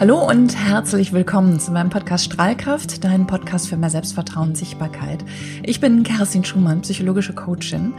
Hallo 0.00 0.24
und 0.24 0.56
herzlich 0.56 1.12
willkommen 1.12 1.58
zu 1.58 1.72
meinem 1.72 1.90
Podcast 1.90 2.26
Strahlkraft, 2.26 3.02
dein 3.02 3.26
Podcast 3.26 3.68
für 3.68 3.76
mehr 3.76 3.90
Selbstvertrauen 3.90 4.50
und 4.50 4.56
Sichtbarkeit. 4.56 5.24
Ich 5.64 5.80
bin 5.80 6.04
Kerstin 6.04 6.44
Schumann, 6.44 6.82
psychologische 6.82 7.32
Coachin 7.32 7.94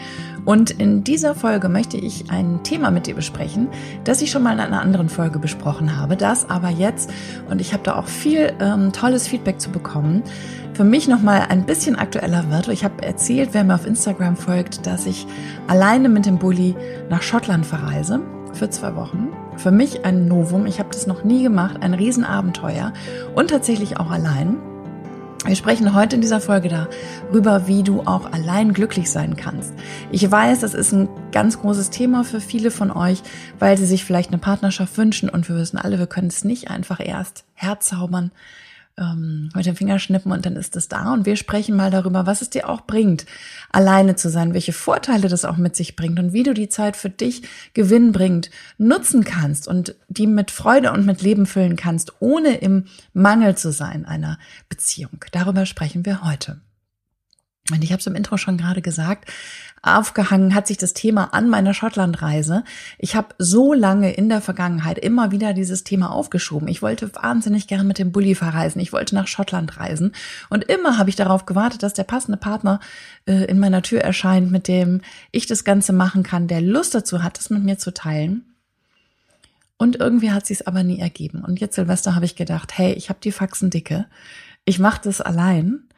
und 0.46 0.72
in 0.72 1.04
dieser 1.04 1.35
Folge 1.35 1.67
möchte 1.67 1.97
ich 1.97 2.31
ein 2.31 2.63
Thema 2.63 2.90
mit 2.90 3.08
dir 3.08 3.15
besprechen, 3.15 3.67
das 4.06 4.22
ich 4.22 4.31
schon 4.31 4.44
mal 4.44 4.54
in 4.54 4.62
einer 4.62 4.79
anderen 4.79 5.10
Folge 5.10 5.40
besprochen 5.40 5.97
habe, 5.97 6.15
das 6.15 6.49
aber 6.49 6.70
jetzt, 6.70 7.12
und 7.49 7.60
ich 7.60 7.74
habe 7.74 7.83
da 7.83 7.97
auch 7.97 8.08
viel 8.08 8.54
ähm, 8.62 8.94
tolles 8.94 9.28
Feedback 9.28 9.60
zu 9.60 9.70
bekommen, 9.70 10.24
für 10.72 10.86
mich 10.86 11.10
nochmal 11.10 11.47
ein 11.50 11.66
bisschen 11.66 11.97
aktueller 11.97 12.50
wird. 12.50 12.70
Ich 12.70 12.86
habe 12.86 13.04
erzählt, 13.04 13.50
wer 13.52 13.66
mir 13.66 13.76
auf 13.76 13.86
Instagram 13.86 14.38
folgt, 14.38 14.86
dass 14.88 15.06
ich 15.06 15.28
alleine 15.68 16.08
mit 16.08 16.26
dem 16.26 16.38
Bulli 16.38 16.77
nach 17.09 17.23
Schottland 17.23 17.66
verreise 17.66 18.22
für 18.54 18.70
zwei 18.70 18.95
Wochen 18.95 19.30
für 19.59 19.72
mich 19.72 20.05
ein 20.05 20.27
Novum. 20.27 20.66
Ich 20.66 20.80
habe 20.80 20.90
das 20.90 21.05
noch 21.05 21.23
nie 21.23 21.44
gemacht, 21.44 21.78
ein 21.82 21.94
Riesenabenteuer 21.94 22.94
und 23.36 23.50
tatsächlich 23.50 23.98
auch 23.98 24.10
allein. 24.10 24.58
Wir 25.46 25.56
sprechen 25.56 25.94
heute 25.94 26.16
in 26.16 26.22
dieser 26.22 26.42
Folge 26.42 26.70
darüber, 26.70 27.68
wie 27.68 27.84
du 27.84 28.02
auch 28.02 28.32
allein 28.32 28.73
glücklich 28.73 29.09
sein 29.09 29.38
kannst. 29.38 29.73
Ich 30.12 30.30
weiß, 30.30 30.59
das 30.59 30.73
ist 30.73 30.92
ein 30.92 31.08
ganz 31.32 31.59
großes 31.59 31.92
Thema 31.92 32.23
für 32.26 32.42
viele 32.42 32.72
von 32.72 32.92
euch, 32.92 33.22
weil 33.58 33.78
sie 33.78 33.86
sich 33.86 34.04
vielleicht 34.04 34.32
eine 34.32 34.38
Partnerschaft 34.38 34.98
wünschen 34.98 35.30
und 35.30 35.48
wir 35.48 35.56
wissen 35.56 35.78
alle, 35.78 35.98
wir 35.98 36.08
können 36.08 36.28
es 36.28 36.44
nicht 36.44 36.70
einfach 36.70 37.00
erst 37.00 37.45
herzaubern 37.56 38.31
ähm, 38.99 39.49
mit 39.55 39.66
dem 39.66 39.76
Fingerschnippen 39.76 40.31
und 40.31 40.45
dann 40.45 40.55
ist 40.55 40.76
es 40.76 40.88
da. 40.88 41.13
Und 41.13 41.26
wir 41.26 41.35
sprechen 41.35 41.76
mal 41.76 41.89
darüber, 41.89 42.26
was 42.26 42.41
es 42.41 42.49
dir 42.49 42.70
auch 42.70 42.81
bringt, 42.81 43.25
alleine 43.72 44.16
zu 44.16 44.30
sein, 44.30 44.53
welche 44.53 44.73
Vorteile 44.73 45.27
das 45.27 45.45
auch 45.45 45.58
mit 45.58 45.75
sich 45.75 45.95
bringt 45.95 46.20
und 46.20 46.34
wie 46.34 46.44
du 46.44 46.53
die 46.53 46.70
Zeit 46.70 46.95
für 46.98 47.09
dich 47.09 47.44
gewinnbringend 47.73 48.52
nutzen 48.77 49.23
kannst 49.23 49.67
und 49.67 49.95
die 50.08 50.27
mit 50.27 50.52
Freude 50.52 50.91
und 50.91 51.05
mit 51.05 51.22
Leben 51.22 51.45
füllen 51.45 51.75
kannst, 51.75 52.13
ohne 52.20 52.58
im 52.58 52.85
Mangel 53.13 53.55
zu 53.55 53.72
sein 53.72 54.06
einer 54.06 54.38
Beziehung. 54.67 55.23
Darüber 55.31 55.66
sprechen 55.66 56.06
wir 56.06 56.23
heute. 56.23 56.61
Und 57.72 57.84
ich 57.84 57.91
habe 57.91 58.00
es 58.00 58.08
im 58.08 58.16
Intro 58.16 58.38
schon 58.38 58.58
gerade 58.58 58.81
gesagt, 58.81 59.30
aufgehangen 59.81 60.53
hat 60.55 60.67
sich 60.67 60.77
das 60.77 60.94
Thema 60.94 61.33
an 61.33 61.49
meiner 61.49 61.73
Schottlandreise. 61.73 62.63
Ich 62.97 63.16
habe 63.16 63.30
so 63.38 63.73
lange 63.73 64.13
in 64.13 64.30
der 64.30 64.41
Vergangenheit 64.41 64.99
immer 64.99 65.31
wieder 65.31 65.53
dieses 65.53 65.83
Thema 65.83 66.11
aufgeschoben. 66.11 66.67
Ich 66.67 66.81
wollte 66.81 67.13
wahnsinnig 67.16 67.67
gern 67.67 67.88
mit 67.88 68.00
dem 68.00 68.11
Bulli 68.11 68.35
verreisen. 68.35 68.81
Ich 68.81 68.94
wollte 68.94 69.16
nach 69.16 69.27
Schottland 69.27 69.80
reisen. 69.80 70.13
Und 70.50 70.66
immer 70.66 70.97
habe 70.97 71.09
ich 71.09 71.16
darauf 71.16 71.45
gewartet, 71.45 71.83
dass 71.83 71.94
der 71.94 72.03
passende 72.03 72.38
Partner 72.38 72.80
äh, 73.25 73.45
in 73.45 73.59
meiner 73.59 73.81
Tür 73.81 74.02
erscheint, 74.02 74.52
mit 74.52 74.67
dem 74.67 75.02
ich 75.31 75.47
das 75.47 75.63
Ganze 75.63 75.94
machen 75.94 76.23
kann, 76.23 76.47
der 76.47 76.61
Lust 76.61 76.95
dazu 76.95 77.23
hat, 77.23 77.38
das 77.38 77.50
mit 77.50 77.63
mir 77.63 77.77
zu 77.77 77.94
teilen. 77.94 78.45
Und 79.77 79.95
irgendwie 79.95 80.31
hat 80.31 80.45
sie 80.45 80.53
es 80.53 80.67
aber 80.67 80.83
nie 80.83 81.00
ergeben. 81.00 81.44
Und 81.45 81.61
jetzt 81.61 81.75
Silvester 81.75 82.13
habe 82.13 82.25
ich 82.25 82.35
gedacht, 82.35 82.77
hey, 82.77 82.91
ich 82.94 83.07
habe 83.09 83.19
die 83.23 83.31
Faxen 83.31 83.69
dicke. 83.69 84.07
Ich 84.66 84.77
mache 84.77 85.00
das 85.03 85.22
allein. 85.22 85.89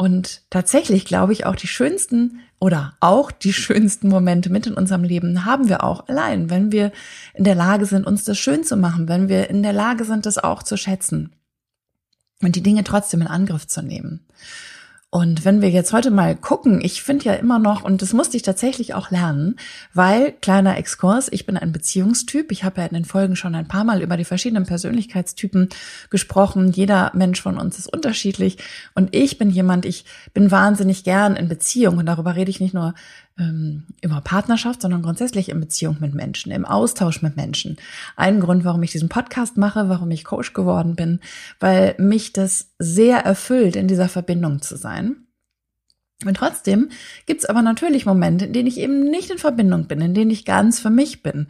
Und 0.00 0.42
tatsächlich 0.48 1.04
glaube 1.04 1.32
ich 1.32 1.44
auch 1.44 1.56
die 1.56 1.66
schönsten 1.66 2.38
oder 2.60 2.96
auch 3.00 3.32
die 3.32 3.52
schönsten 3.52 4.08
Momente 4.08 4.48
mit 4.48 4.68
in 4.68 4.74
unserem 4.74 5.02
Leben 5.02 5.44
haben 5.44 5.68
wir 5.68 5.82
auch 5.82 6.06
allein, 6.06 6.50
wenn 6.50 6.70
wir 6.70 6.92
in 7.34 7.42
der 7.42 7.56
Lage 7.56 7.84
sind, 7.84 8.06
uns 8.06 8.22
das 8.22 8.38
schön 8.38 8.62
zu 8.62 8.76
machen, 8.76 9.08
wenn 9.08 9.28
wir 9.28 9.50
in 9.50 9.64
der 9.64 9.72
Lage 9.72 10.04
sind, 10.04 10.24
das 10.24 10.38
auch 10.38 10.62
zu 10.62 10.76
schätzen 10.76 11.32
und 12.40 12.54
die 12.54 12.62
Dinge 12.62 12.84
trotzdem 12.84 13.22
in 13.22 13.26
Angriff 13.26 13.66
zu 13.66 13.82
nehmen. 13.82 14.24
Und 15.10 15.46
wenn 15.46 15.62
wir 15.62 15.70
jetzt 15.70 15.94
heute 15.94 16.10
mal 16.10 16.36
gucken, 16.36 16.82
ich 16.82 17.02
finde 17.02 17.24
ja 17.24 17.32
immer 17.32 17.58
noch, 17.58 17.82
und 17.82 18.02
das 18.02 18.12
musste 18.12 18.36
ich 18.36 18.42
tatsächlich 18.42 18.92
auch 18.92 19.10
lernen, 19.10 19.56
weil, 19.94 20.32
kleiner 20.32 20.76
Exkurs, 20.76 21.28
ich 21.32 21.46
bin 21.46 21.56
ein 21.56 21.72
Beziehungstyp. 21.72 22.52
Ich 22.52 22.62
habe 22.62 22.82
ja 22.82 22.86
in 22.86 22.92
den 22.92 23.06
Folgen 23.06 23.34
schon 23.34 23.54
ein 23.54 23.66
paar 23.66 23.84
Mal 23.84 24.02
über 24.02 24.18
die 24.18 24.26
verschiedenen 24.26 24.66
Persönlichkeitstypen 24.66 25.70
gesprochen. 26.10 26.72
Jeder 26.72 27.10
Mensch 27.14 27.40
von 27.40 27.56
uns 27.56 27.78
ist 27.78 27.90
unterschiedlich. 27.90 28.58
Und 28.94 29.16
ich 29.16 29.38
bin 29.38 29.48
jemand, 29.48 29.86
ich 29.86 30.04
bin 30.34 30.50
wahnsinnig 30.50 31.04
gern 31.04 31.36
in 31.36 31.48
Beziehung. 31.48 31.96
Und 31.96 32.04
darüber 32.04 32.36
rede 32.36 32.50
ich 32.50 32.60
nicht 32.60 32.74
nur 32.74 32.92
ähm, 33.38 33.84
über 34.02 34.20
Partnerschaft, 34.20 34.82
sondern 34.82 35.02
grundsätzlich 35.02 35.48
in 35.48 35.60
Beziehung 35.60 35.98
mit 36.00 36.14
Menschen, 36.14 36.52
im 36.52 36.64
Austausch 36.64 37.22
mit 37.22 37.36
Menschen. 37.36 37.76
Ein 38.16 38.40
Grund, 38.40 38.64
warum 38.64 38.82
ich 38.82 38.92
diesen 38.92 39.08
Podcast 39.08 39.56
mache, 39.56 39.88
warum 39.88 40.10
ich 40.10 40.24
Coach 40.24 40.52
geworden 40.52 40.96
bin, 40.96 41.20
weil 41.60 41.94
mich 41.98 42.32
das 42.32 42.70
sehr 42.78 43.18
erfüllt, 43.18 43.76
in 43.76 43.88
dieser 43.88 44.08
Verbindung 44.08 44.62
zu 44.62 44.76
sein. 44.76 45.28
Und 46.24 46.36
trotzdem 46.36 46.88
gibt's 47.26 47.44
aber 47.44 47.62
natürlich 47.62 48.04
Momente, 48.04 48.46
in 48.46 48.52
denen 48.52 48.66
ich 48.66 48.78
eben 48.78 49.04
nicht 49.04 49.30
in 49.30 49.38
Verbindung 49.38 49.86
bin, 49.86 50.00
in 50.00 50.14
denen 50.14 50.32
ich 50.32 50.44
ganz 50.44 50.80
für 50.80 50.90
mich 50.90 51.22
bin. 51.22 51.46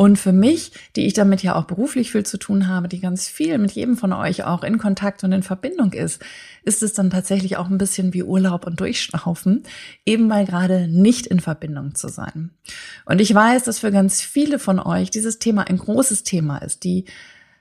Und 0.00 0.16
für 0.16 0.32
mich, 0.32 0.70
die 0.94 1.06
ich 1.06 1.12
damit 1.12 1.42
ja 1.42 1.56
auch 1.56 1.64
beruflich 1.64 2.12
viel 2.12 2.24
zu 2.24 2.38
tun 2.38 2.68
habe, 2.68 2.86
die 2.86 3.00
ganz 3.00 3.26
viel 3.26 3.58
mit 3.58 3.72
jedem 3.72 3.96
von 3.96 4.12
euch 4.12 4.44
auch 4.44 4.62
in 4.62 4.78
Kontakt 4.78 5.24
und 5.24 5.32
in 5.32 5.42
Verbindung 5.42 5.92
ist, 5.92 6.22
ist 6.62 6.84
es 6.84 6.92
dann 6.92 7.10
tatsächlich 7.10 7.56
auch 7.56 7.68
ein 7.68 7.78
bisschen 7.78 8.14
wie 8.14 8.22
Urlaub 8.22 8.64
und 8.64 8.78
Durchschnaufen, 8.78 9.64
eben 10.06 10.28
mal 10.28 10.46
gerade 10.46 10.86
nicht 10.86 11.26
in 11.26 11.40
Verbindung 11.40 11.96
zu 11.96 12.06
sein. 12.06 12.52
Und 13.06 13.20
ich 13.20 13.34
weiß, 13.34 13.64
dass 13.64 13.80
für 13.80 13.90
ganz 13.90 14.20
viele 14.22 14.60
von 14.60 14.78
euch 14.78 15.10
dieses 15.10 15.40
Thema 15.40 15.62
ein 15.62 15.78
großes 15.78 16.22
Thema 16.22 16.58
ist, 16.58 16.84
die 16.84 17.06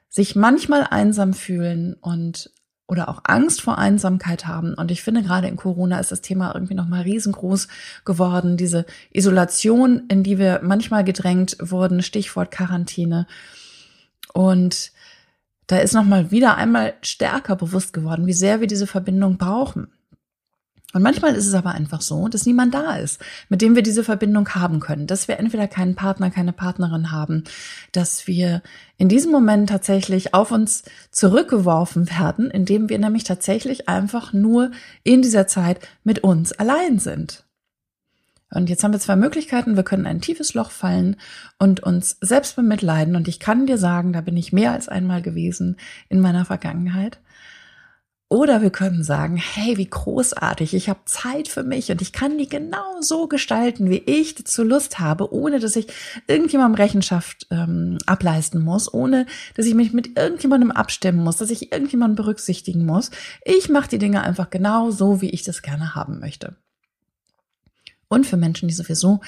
sich 0.07 0.35
manchmal 0.35 0.83
einsam 0.83 1.33
fühlen 1.33 1.95
und 1.95 2.51
oder 2.87 3.09
auch 3.09 3.21
Angst 3.25 3.61
vor 3.61 3.77
Einsamkeit 3.77 4.47
haben. 4.47 4.73
Und 4.73 4.91
ich 4.91 5.03
finde, 5.03 5.21
gerade 5.21 5.47
in 5.47 5.57
Corona 5.57 5.99
ist 5.99 6.11
das 6.11 6.21
Thema 6.21 6.53
irgendwie 6.53 6.73
nochmal 6.73 7.01
riesengroß 7.01 7.67
geworden. 8.05 8.55
Diese 8.55 8.85
Isolation, 9.11 10.03
in 10.07 10.23
die 10.23 10.37
wir 10.37 10.61
manchmal 10.63 11.03
gedrängt 11.03 11.57
wurden, 11.59 12.01
Stichwort 12.01 12.49
Quarantäne. 12.49 13.27
Und 14.33 14.91
da 15.67 15.77
ist 15.77 15.93
nochmal 15.93 16.31
wieder 16.31 16.55
einmal 16.55 16.93
stärker 17.01 17.57
bewusst 17.57 17.91
geworden, 17.91 18.25
wie 18.25 18.33
sehr 18.33 18.61
wir 18.61 18.67
diese 18.67 18.87
Verbindung 18.87 19.37
brauchen. 19.37 19.89
Und 20.97 21.03
manchmal 21.03 21.35
ist 21.35 21.45
es 21.45 21.53
aber 21.53 21.73
einfach 21.73 22.01
so, 22.01 22.27
dass 22.27 22.47
niemand 22.47 22.73
da 22.73 22.95
ist, 22.95 23.21
mit 23.49 23.61
dem 23.61 23.75
wir 23.75 23.83
diese 23.83 24.03
Verbindung 24.03 24.49
haben 24.49 24.79
können, 24.79 25.05
dass 25.05 25.27
wir 25.27 25.37
entweder 25.37 25.67
keinen 25.67 25.93
Partner, 25.93 26.31
keine 26.31 26.53
Partnerin 26.53 27.11
haben, 27.11 27.43
dass 27.91 28.25
wir 28.25 28.63
in 28.97 29.07
diesem 29.07 29.31
Moment 29.31 29.69
tatsächlich 29.69 30.33
auf 30.33 30.51
uns 30.51 30.85
zurückgeworfen 31.11 32.09
werden, 32.09 32.49
indem 32.49 32.89
wir 32.89 32.97
nämlich 32.97 33.25
tatsächlich 33.25 33.87
einfach 33.87 34.33
nur 34.33 34.71
in 35.03 35.21
dieser 35.21 35.45
Zeit 35.45 35.87
mit 36.03 36.23
uns 36.23 36.51
allein 36.51 36.97
sind. 36.97 37.45
Und 38.49 38.67
jetzt 38.67 38.83
haben 38.83 38.91
wir 38.91 38.99
zwei 38.99 39.17
Möglichkeiten. 39.17 39.75
Wir 39.75 39.83
können 39.83 40.07
ein 40.07 40.19
tiefes 40.19 40.55
Loch 40.55 40.71
fallen 40.71 41.17
und 41.59 41.79
uns 41.81 42.17
selbst 42.21 42.55
bemitleiden. 42.55 43.15
Und 43.15 43.27
ich 43.27 43.39
kann 43.39 43.67
dir 43.67 43.77
sagen, 43.77 44.13
da 44.13 44.21
bin 44.21 44.35
ich 44.35 44.51
mehr 44.51 44.71
als 44.71 44.89
einmal 44.89 45.21
gewesen 45.21 45.77
in 46.09 46.21
meiner 46.21 46.45
Vergangenheit. 46.45 47.19
Oder 48.29 48.61
wir 48.61 48.71
können 48.71 49.03
sagen, 49.03 49.37
hey, 49.37 49.77
wie 49.77 49.89
großartig, 49.89 50.73
ich 50.73 50.89
habe 50.89 50.99
Zeit 51.05 51.47
für 51.47 51.63
mich 51.63 51.89
und 51.91 52.01
ich 52.01 52.11
kann 52.11 52.37
die 52.37 52.49
genau 52.49 52.99
so 52.99 53.27
gestalten, 53.27 53.89
wie 53.89 53.99
ich 53.99 54.35
dazu 54.35 54.63
Lust 54.63 54.99
habe, 54.99 55.33
ohne 55.33 55.59
dass 55.59 55.77
ich 55.77 55.87
irgendjemandem 56.27 56.75
Rechenschaft 56.75 57.47
ähm, 57.51 57.97
ableisten 58.05 58.61
muss, 58.61 58.93
ohne 58.93 59.27
dass 59.55 59.65
ich 59.65 59.75
mich 59.75 59.93
mit 59.93 60.19
irgendjemandem 60.19 60.71
abstimmen 60.71 61.23
muss, 61.23 61.37
dass 61.37 61.51
ich 61.51 61.71
irgendjemanden 61.71 62.17
berücksichtigen 62.17 62.85
muss. 62.85 63.11
Ich 63.45 63.69
mache 63.69 63.87
die 63.87 63.99
Dinge 63.99 64.21
einfach 64.23 64.49
genau 64.49 64.91
so, 64.91 65.21
wie 65.21 65.29
ich 65.29 65.43
das 65.43 65.61
gerne 65.61 65.95
haben 65.95 66.19
möchte. 66.19 66.57
Und 68.09 68.25
für 68.25 68.37
Menschen, 68.37 68.69
die 68.69 68.73
sowieso 68.73 69.19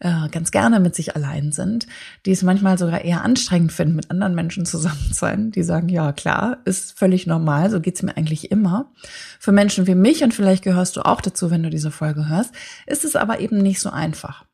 äh, 0.00 0.28
ganz 0.30 0.50
gerne 0.50 0.80
mit 0.80 0.94
sich 0.94 1.14
allein 1.16 1.52
sind, 1.52 1.86
die 2.24 2.32
es 2.32 2.42
manchmal 2.42 2.78
sogar 2.78 3.02
eher 3.02 3.22
anstrengend 3.22 3.72
finden, 3.72 3.94
mit 3.94 4.10
anderen 4.10 4.34
Menschen 4.34 4.64
zusammen 4.64 5.08
zu 5.08 5.14
sein, 5.14 5.50
die 5.50 5.62
sagen, 5.62 5.88
ja 5.88 6.12
klar, 6.12 6.58
ist 6.64 6.98
völlig 6.98 7.26
normal, 7.26 7.70
so 7.70 7.80
geht's 7.80 8.02
mir 8.02 8.16
eigentlich 8.16 8.50
immer. 8.50 8.90
Für 9.38 9.52
Menschen 9.52 9.86
wie 9.86 9.94
mich, 9.94 10.24
und 10.24 10.32
vielleicht 10.32 10.64
gehörst 10.64 10.96
du 10.96 11.02
auch 11.02 11.20
dazu, 11.20 11.50
wenn 11.50 11.62
du 11.62 11.70
diese 11.70 11.90
Folge 11.90 12.28
hörst, 12.28 12.54
ist 12.86 13.04
es 13.04 13.16
aber 13.16 13.40
eben 13.40 13.58
nicht 13.58 13.80
so 13.80 13.90
einfach. 13.90 14.44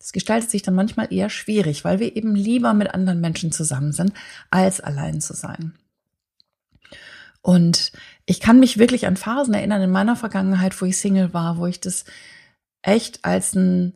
Es 0.00 0.12
gestaltet 0.12 0.50
sich 0.50 0.62
dann 0.62 0.74
manchmal 0.74 1.12
eher 1.12 1.28
schwierig, 1.28 1.84
weil 1.84 1.98
wir 1.98 2.16
eben 2.16 2.36
lieber 2.36 2.72
mit 2.72 2.94
anderen 2.94 3.20
Menschen 3.20 3.50
zusammen 3.50 3.92
sind, 3.92 4.12
als 4.50 4.80
allein 4.80 5.20
zu 5.20 5.34
sein. 5.34 5.74
Und 7.42 7.92
ich 8.26 8.40
kann 8.40 8.60
mich 8.60 8.78
wirklich 8.78 9.06
an 9.06 9.16
Phasen 9.16 9.54
erinnern 9.54 9.82
in 9.82 9.90
meiner 9.90 10.16
Vergangenheit, 10.16 10.80
wo 10.80 10.86
ich 10.86 10.98
Single 10.98 11.34
war, 11.34 11.58
wo 11.58 11.66
ich 11.66 11.80
das 11.80 12.04
echt 12.82 13.24
als 13.24 13.56
einen 13.56 13.94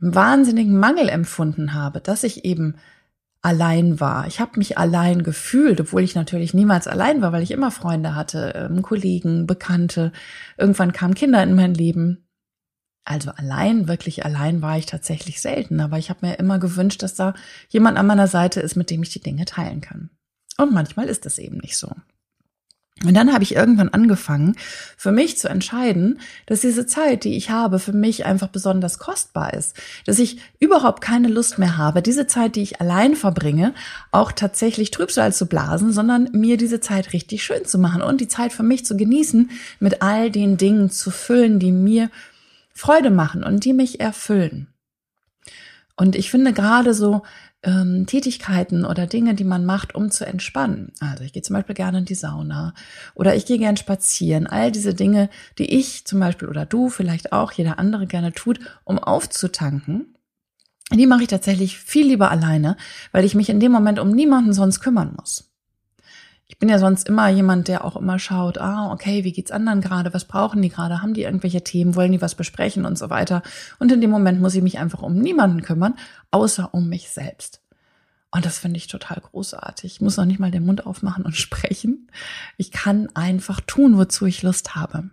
wahnsinnigen 0.00 0.78
Mangel 0.78 1.08
empfunden 1.08 1.74
habe, 1.74 2.00
dass 2.00 2.24
ich 2.24 2.44
eben 2.44 2.76
allein 3.42 3.98
war. 3.98 4.26
Ich 4.28 4.40
habe 4.40 4.58
mich 4.58 4.78
allein 4.78 5.24
gefühlt, 5.24 5.80
obwohl 5.80 6.02
ich 6.02 6.14
natürlich 6.14 6.54
niemals 6.54 6.86
allein 6.86 7.20
war, 7.22 7.32
weil 7.32 7.42
ich 7.42 7.50
immer 7.50 7.72
Freunde 7.72 8.14
hatte, 8.14 8.52
ähm, 8.54 8.82
Kollegen, 8.82 9.46
Bekannte. 9.46 10.12
Irgendwann 10.56 10.92
kamen 10.92 11.14
Kinder 11.14 11.42
in 11.42 11.56
mein 11.56 11.74
Leben. 11.74 12.28
Also 13.04 13.32
allein, 13.32 13.88
wirklich 13.88 14.24
allein 14.24 14.62
war 14.62 14.78
ich 14.78 14.86
tatsächlich 14.86 15.40
selten, 15.40 15.80
aber 15.80 15.98
ich 15.98 16.08
habe 16.08 16.24
mir 16.24 16.38
immer 16.38 16.60
gewünscht, 16.60 17.02
dass 17.02 17.14
da 17.14 17.34
jemand 17.68 17.98
an 17.98 18.06
meiner 18.06 18.28
Seite 18.28 18.60
ist, 18.60 18.76
mit 18.76 18.90
dem 18.90 19.02
ich 19.02 19.10
die 19.10 19.20
Dinge 19.20 19.44
teilen 19.44 19.80
kann. 19.80 20.10
Und 20.56 20.72
manchmal 20.72 21.06
ist 21.06 21.26
es 21.26 21.38
eben 21.38 21.58
nicht 21.58 21.76
so. 21.76 21.90
Und 23.04 23.14
dann 23.14 23.32
habe 23.32 23.42
ich 23.42 23.54
irgendwann 23.54 23.88
angefangen, 23.88 24.56
für 24.96 25.10
mich 25.10 25.36
zu 25.36 25.48
entscheiden, 25.48 26.20
dass 26.46 26.60
diese 26.60 26.86
Zeit, 26.86 27.24
die 27.24 27.36
ich 27.36 27.50
habe, 27.50 27.78
für 27.78 27.92
mich 27.92 28.24
einfach 28.24 28.48
besonders 28.48 28.98
kostbar 28.98 29.54
ist. 29.54 29.76
Dass 30.06 30.18
ich 30.18 30.38
überhaupt 30.60 31.02
keine 31.02 31.28
Lust 31.28 31.58
mehr 31.58 31.76
habe, 31.76 32.02
diese 32.02 32.26
Zeit, 32.26 32.54
die 32.54 32.62
ich 32.62 32.80
allein 32.80 33.16
verbringe, 33.16 33.74
auch 34.12 34.30
tatsächlich 34.30 34.92
Trübsal 34.92 35.32
zu 35.32 35.46
blasen, 35.46 35.92
sondern 35.92 36.28
mir 36.32 36.56
diese 36.56 36.80
Zeit 36.80 37.12
richtig 37.12 37.42
schön 37.42 37.64
zu 37.64 37.78
machen 37.78 38.02
und 38.02 38.20
die 38.20 38.28
Zeit 38.28 38.52
für 38.52 38.62
mich 38.62 38.84
zu 38.84 38.96
genießen, 38.96 39.50
mit 39.80 40.02
all 40.02 40.30
den 40.30 40.56
Dingen 40.56 40.90
zu 40.90 41.10
füllen, 41.10 41.58
die 41.58 41.72
mir 41.72 42.10
Freude 42.72 43.10
machen 43.10 43.42
und 43.42 43.64
die 43.64 43.72
mich 43.72 44.00
erfüllen. 44.00 44.68
Und 45.96 46.16
ich 46.16 46.30
finde 46.30 46.52
gerade 46.52 46.94
so 46.94 47.22
ähm, 47.62 48.06
Tätigkeiten 48.06 48.84
oder 48.84 49.06
Dinge, 49.06 49.34
die 49.34 49.44
man 49.44 49.64
macht, 49.64 49.94
um 49.94 50.10
zu 50.10 50.26
entspannen. 50.26 50.92
Also 51.00 51.24
ich 51.24 51.32
gehe 51.32 51.42
zum 51.42 51.54
Beispiel 51.54 51.74
gerne 51.74 51.98
in 51.98 52.04
die 52.04 52.14
Sauna 52.14 52.74
oder 53.14 53.36
ich 53.36 53.46
gehe 53.46 53.58
gern 53.58 53.76
spazieren. 53.76 54.46
All 54.46 54.72
diese 54.72 54.94
Dinge, 54.94 55.28
die 55.58 55.78
ich 55.78 56.04
zum 56.04 56.20
Beispiel 56.20 56.48
oder 56.48 56.66
du 56.66 56.88
vielleicht 56.88 57.32
auch, 57.32 57.52
jeder 57.52 57.78
andere 57.78 58.06
gerne 58.06 58.32
tut, 58.32 58.58
um 58.84 58.98
aufzutanken. 58.98 60.16
Die 60.92 61.06
mache 61.06 61.22
ich 61.22 61.28
tatsächlich 61.28 61.78
viel 61.78 62.06
lieber 62.06 62.30
alleine, 62.30 62.76
weil 63.12 63.24
ich 63.24 63.34
mich 63.34 63.48
in 63.48 63.60
dem 63.60 63.72
Moment 63.72 63.98
um 63.98 64.10
niemanden 64.10 64.52
sonst 64.52 64.80
kümmern 64.80 65.14
muss 65.16 65.51
ich 66.52 66.58
bin 66.58 66.68
ja 66.68 66.78
sonst 66.78 67.08
immer 67.08 67.30
jemand, 67.30 67.66
der 67.66 67.82
auch 67.82 67.96
immer 67.96 68.18
schaut, 68.18 68.58
ah, 68.58 68.92
okay, 68.92 69.24
wie 69.24 69.32
geht's 69.32 69.50
anderen 69.50 69.80
gerade? 69.80 70.12
Was 70.12 70.26
brauchen 70.26 70.60
die 70.60 70.68
gerade? 70.68 71.00
Haben 71.00 71.14
die 71.14 71.22
irgendwelche 71.22 71.64
Themen? 71.64 71.94
Wollen 71.94 72.12
die 72.12 72.20
was 72.20 72.34
besprechen 72.34 72.84
und 72.84 72.98
so 72.98 73.08
weiter? 73.08 73.42
Und 73.78 73.90
in 73.90 74.02
dem 74.02 74.10
Moment 74.10 74.38
muss 74.38 74.54
ich 74.54 74.62
mich 74.62 74.78
einfach 74.78 75.00
um 75.00 75.14
niemanden 75.14 75.62
kümmern, 75.62 75.94
außer 76.30 76.74
um 76.74 76.90
mich 76.90 77.08
selbst. 77.08 77.62
Und 78.30 78.44
das 78.44 78.58
finde 78.58 78.76
ich 78.76 78.86
total 78.86 79.22
großartig. 79.22 79.94
Ich 79.94 80.00
muss 80.02 80.18
noch 80.18 80.26
nicht 80.26 80.40
mal 80.40 80.50
den 80.50 80.66
Mund 80.66 80.84
aufmachen 80.86 81.24
und 81.24 81.36
sprechen. 81.38 82.10
Ich 82.58 82.70
kann 82.70 83.08
einfach 83.14 83.62
tun, 83.62 83.96
wozu 83.96 84.26
ich 84.26 84.42
Lust 84.42 84.76
habe. 84.76 85.08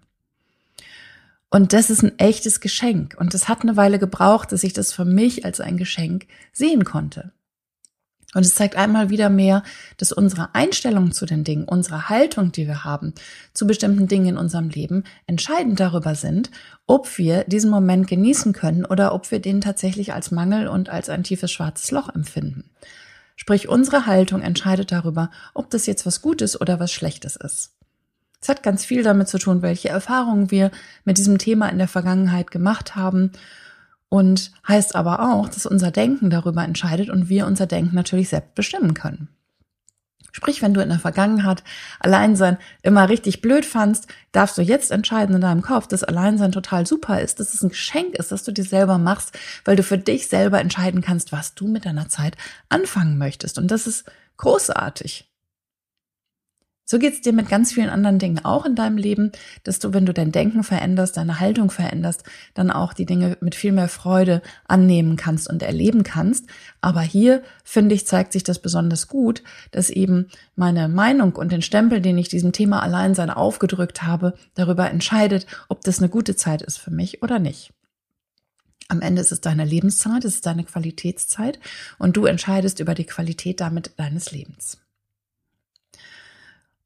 Und 1.50 1.72
das 1.72 1.90
ist 1.90 2.04
ein 2.04 2.20
echtes 2.20 2.60
Geschenk. 2.60 3.16
Und 3.18 3.34
es 3.34 3.48
hat 3.48 3.62
eine 3.62 3.78
Weile 3.78 3.98
gebraucht, 3.98 4.52
dass 4.52 4.66
ich 4.66 4.74
das 4.74 4.92
für 4.92 5.06
mich 5.06 5.46
als 5.46 5.62
ein 5.62 5.78
Geschenk 5.78 6.28
sehen 6.52 6.84
konnte. 6.84 7.32
Und 8.36 8.46
es 8.46 8.54
zeigt 8.54 8.76
einmal 8.76 9.10
wieder 9.10 9.30
mehr, 9.30 9.64
dass 9.98 10.12
unsere 10.12 10.54
Einstellung 10.54 11.12
zu 11.12 11.26
den 11.26 11.44
Dingen, 11.44 11.64
unsere 11.64 12.10
Haltung, 12.10 12.52
die 12.52 12.68
wir 12.68 12.84
haben 12.84 13.14
zu 13.54 13.66
bestimmten 13.66 14.08
Dingen 14.08 14.28
in 14.28 14.38
unserem 14.38 14.70
Leben, 14.70 15.04
entscheidend 15.26 15.80
darüber 15.80 16.14
sind, 16.14 16.52
ob 16.86 17.18
wir 17.18 17.44
diesen 17.46 17.72
Moment 17.72 18.08
genießen 18.08 18.54
können 18.54 18.86
oder 18.86 19.14
ob 19.14 19.32
wir 19.32 19.40
den 19.40 19.62
tatsächlich 19.62 20.14
als 20.14 20.30
Mangel 20.30 20.68
und 20.68 20.90
als 20.90 21.10
ein 21.10 21.24
tiefes 21.24 21.52
schwarzes 21.52 21.90
Loch 21.90 22.10
empfinden. 22.14 22.70
Sprich, 23.36 23.68
unsere 23.68 24.06
Haltung 24.06 24.42
entscheidet 24.42 24.92
darüber, 24.92 25.32
ob 25.56 25.70
das 25.72 25.88
jetzt 25.88 26.06
was 26.06 26.22
Gutes 26.22 26.60
oder 26.60 26.80
was 26.80 26.92
Schlechtes 26.92 27.36
ist. 27.36 27.72
Es 28.42 28.48
hat 28.48 28.64
ganz 28.64 28.86
viel 28.86 29.02
damit 29.02 29.28
zu 29.28 29.38
tun, 29.38 29.62
welche 29.62 29.90
Erfahrungen 29.90 30.52
wir 30.52 30.72
mit 31.04 31.18
diesem 31.18 31.40
Thema 31.40 31.68
in 31.70 31.78
der 31.78 31.88
Vergangenheit 31.88 32.52
gemacht 32.52 32.96
haben 32.96 33.32
und 34.10 34.52
heißt 34.68 34.96
aber 34.96 35.32
auch, 35.32 35.48
dass 35.50 35.66
unser 35.66 35.92
Denken 35.92 36.30
darüber 36.30 36.64
entscheidet 36.64 37.10
und 37.10 37.30
wir 37.30 37.46
unser 37.46 37.68
Denken 37.68 37.96
natürlich 37.96 38.30
selbst 38.30 38.56
bestimmen 38.56 38.94
können. 38.94 39.30
Sprich, 40.32 40.62
wenn 40.62 40.74
du 40.74 40.82
in 40.82 40.90
der 40.90 41.00
Vergangenheit 41.00 41.64
Alleinsein 42.00 42.58
immer 42.84 43.10
richtig 43.10 43.42
blöd 43.42 43.66
fandst, 43.66 44.08
darfst 44.32 44.58
du 44.58 44.62
jetzt 44.62 44.92
entscheiden 44.92 45.36
in 45.36 45.42
deinem 45.42 45.62
Kopf, 45.62 45.88
dass 45.88 46.04
Alleinsein 46.04 46.52
total 46.52 46.86
super 46.86 47.20
ist, 47.20 47.40
dass 47.40 47.54
es 47.54 47.64
ein 47.64 47.70
Geschenk 47.70 48.16
ist, 48.16 48.32
dass 48.32 48.44
du 48.44 48.52
dir 48.52 48.64
selber 48.64 48.98
machst, 48.98 49.38
weil 49.66 49.76
du 49.76 49.84
für 49.84 49.98
dich 49.98 50.28
selber 50.28 50.60
entscheiden 50.60 51.02
kannst, 51.02 51.32
was 51.32 51.56
du 51.56 51.68
mit 51.68 51.86
deiner 51.86 52.10
Zeit 52.10 52.38
anfangen 52.70 53.18
möchtest. 53.18 53.58
Und 53.58 53.72
das 53.72 53.88
ist 53.88 54.06
großartig. 54.38 55.29
So 56.92 56.98
geht 56.98 57.14
es 57.14 57.22
dir 57.22 57.34
mit 57.34 57.50
ganz 57.50 57.72
vielen 57.72 57.92
anderen 57.92 58.18
Dingen 58.18 58.44
auch 58.44 58.66
in 58.66 58.74
deinem 58.74 58.98
Leben, 58.98 59.32
dass 59.64 59.78
du, 59.78 59.94
wenn 59.94 60.08
du 60.08 60.14
dein 60.14 60.32
Denken 60.32 60.64
veränderst, 60.64 61.18
deine 61.18 61.40
Haltung 61.40 61.70
veränderst, 61.70 62.24
dann 62.56 62.72
auch 62.72 62.94
die 62.94 63.06
Dinge 63.06 63.38
mit 63.42 63.54
viel 63.54 63.74
mehr 63.74 63.90
Freude 63.90 64.42
annehmen 64.68 65.16
kannst 65.16 65.48
und 65.52 65.62
erleben 65.62 66.02
kannst. 66.02 66.48
Aber 66.82 67.02
hier, 67.02 67.44
finde 67.64 67.94
ich, 67.94 68.08
zeigt 68.08 68.34
sich 68.34 68.44
das 68.44 68.58
besonders 68.58 69.08
gut, 69.08 69.44
dass 69.70 69.92
eben 69.92 70.30
meine 70.56 70.90
Meinung 70.90 71.36
und 71.36 71.52
den 71.52 71.62
Stempel, 71.62 72.02
den 72.02 72.18
ich 72.18 72.28
diesem 72.28 72.54
Thema 72.54 72.82
Alleinsein 72.82 73.30
aufgedrückt 73.30 74.02
habe, 74.02 74.34
darüber 74.56 74.90
entscheidet, 74.90 75.46
ob 75.68 75.84
das 75.84 76.00
eine 76.00 76.10
gute 76.10 76.36
Zeit 76.36 76.64
ist 76.64 76.80
für 76.80 76.90
mich 76.90 77.22
oder 77.22 77.38
nicht. 77.38 77.72
Am 78.88 79.02
Ende 79.02 79.22
ist 79.22 79.32
es 79.32 79.42
deine 79.42 79.64
Lebenszeit, 79.64 80.26
es 80.26 80.34
ist 80.34 80.48
deine 80.48 80.64
Qualitätszeit 80.64 81.60
und 82.00 82.18
du 82.18 82.26
entscheidest 82.26 82.80
über 82.80 82.96
die 82.96 83.06
Qualität 83.06 83.62
damit 83.62 83.92
deines 83.98 84.32
Lebens. 84.32 84.80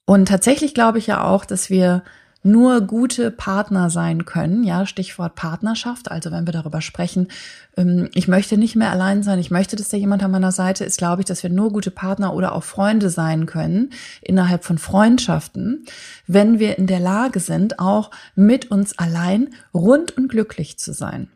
Und 0.05 0.27
tatsächlich 0.27 0.73
glaube 0.73 0.97
ich 0.97 1.07
ja 1.07 1.23
auch, 1.23 1.45
dass 1.45 1.69
wir 1.69 2.03
nur 2.43 2.81
gute 2.81 3.31
Partner 3.31 3.89
sein 3.89 4.25
können. 4.25 4.63
Ja, 4.63 4.85
Stichwort 4.85 5.35
Partnerschaft. 5.35 6.11
Also 6.11 6.29
wenn 6.31 6.45
wir 6.45 6.51
darüber 6.51 6.81
sprechen, 6.81 7.29
ähm, 7.77 8.09
ich 8.13 8.27
möchte 8.27 8.57
nicht 8.57 8.75
mehr 8.75 8.91
allein 8.91 9.23
sein, 9.23 9.39
ich 9.39 9.49
möchte, 9.49 9.77
dass 9.77 9.89
da 9.89 9.97
jemand 9.97 10.23
an 10.23 10.31
meiner 10.31 10.51
Seite 10.51 10.83
ist, 10.83 10.97
glaube 10.97 11.21
ich, 11.21 11.25
dass 11.25 11.41
wir 11.41 11.49
nur 11.49 11.71
gute 11.71 11.89
Partner 11.89 12.33
oder 12.33 12.53
auch 12.53 12.63
Freunde 12.63 13.09
sein 13.09 13.45
können 13.45 13.91
innerhalb 14.21 14.65
von 14.65 14.77
Freundschaften, 14.77 15.85
wenn 16.27 16.59
wir 16.59 16.77
in 16.77 16.87
der 16.87 16.99
Lage 16.99 17.39
sind, 17.39 17.79
auch 17.79 18.11
mit 18.35 18.69
uns 18.69 18.97
allein 18.99 19.53
rund 19.73 20.15
und 20.17 20.27
glücklich 20.27 20.77
zu 20.77 20.93
sein. 20.93 21.29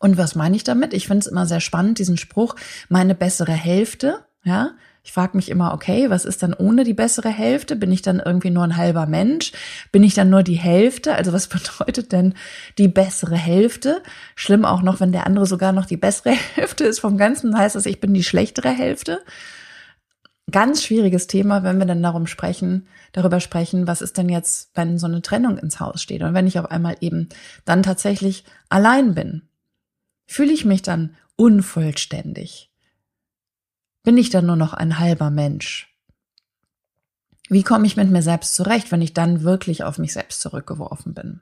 Und 0.00 0.16
was 0.16 0.34
meine 0.34 0.56
ich 0.56 0.64
damit? 0.64 0.92
Ich 0.92 1.06
finde 1.06 1.20
es 1.20 1.26
immer 1.26 1.46
sehr 1.46 1.60
spannend, 1.60 1.98
diesen 1.98 2.16
Spruch, 2.16 2.56
meine 2.88 3.14
bessere 3.14 3.52
Hälfte. 3.52 4.24
Ja, 4.44 4.70
ich 5.08 5.12
frage 5.14 5.38
mich 5.38 5.48
immer, 5.48 5.72
okay, 5.72 6.10
was 6.10 6.26
ist 6.26 6.42
dann 6.42 6.52
ohne 6.52 6.84
die 6.84 6.92
bessere 6.92 7.30
Hälfte? 7.30 7.76
Bin 7.76 7.90
ich 7.90 8.02
dann 8.02 8.20
irgendwie 8.22 8.50
nur 8.50 8.62
ein 8.62 8.76
halber 8.76 9.06
Mensch? 9.06 9.52
Bin 9.90 10.02
ich 10.02 10.12
dann 10.12 10.28
nur 10.28 10.42
die 10.42 10.58
Hälfte? 10.58 11.14
Also 11.14 11.32
was 11.32 11.46
bedeutet 11.48 12.12
denn 12.12 12.34
die 12.76 12.88
bessere 12.88 13.34
Hälfte? 13.34 14.02
Schlimm 14.34 14.66
auch 14.66 14.82
noch, 14.82 15.00
wenn 15.00 15.10
der 15.10 15.26
andere 15.26 15.46
sogar 15.46 15.72
noch 15.72 15.86
die 15.86 15.96
bessere 15.96 16.32
Hälfte 16.56 16.84
ist 16.84 16.98
vom 16.98 17.16
Ganzen, 17.16 17.56
heißt 17.56 17.74
das, 17.74 17.86
ich 17.86 18.00
bin 18.00 18.12
die 18.12 18.22
schlechtere 18.22 18.68
Hälfte. 18.68 19.22
Ganz 20.50 20.84
schwieriges 20.84 21.26
Thema, 21.26 21.62
wenn 21.62 21.78
wir 21.78 21.86
dann 21.86 22.02
darum 22.02 22.26
sprechen, 22.26 22.86
darüber 23.12 23.40
sprechen, 23.40 23.86
was 23.86 24.02
ist 24.02 24.18
denn 24.18 24.28
jetzt, 24.28 24.72
wenn 24.74 24.98
so 24.98 25.06
eine 25.06 25.22
Trennung 25.22 25.56
ins 25.56 25.80
Haus 25.80 26.02
steht 26.02 26.20
und 26.20 26.34
wenn 26.34 26.46
ich 26.46 26.58
auf 26.58 26.70
einmal 26.70 26.98
eben 27.00 27.30
dann 27.64 27.82
tatsächlich 27.82 28.44
allein 28.68 29.14
bin? 29.14 29.48
Fühle 30.26 30.52
ich 30.52 30.66
mich 30.66 30.82
dann 30.82 31.16
unvollständig? 31.36 32.67
Bin 34.08 34.16
ich 34.16 34.30
dann 34.30 34.46
nur 34.46 34.56
noch 34.56 34.72
ein 34.72 34.98
halber 34.98 35.28
Mensch? 35.28 35.94
Wie 37.50 37.62
komme 37.62 37.86
ich 37.86 37.98
mit 37.98 38.08
mir 38.08 38.22
selbst 38.22 38.54
zurecht, 38.54 38.90
wenn 38.90 39.02
ich 39.02 39.12
dann 39.12 39.42
wirklich 39.42 39.84
auf 39.84 39.98
mich 39.98 40.14
selbst 40.14 40.40
zurückgeworfen 40.40 41.12
bin? 41.12 41.40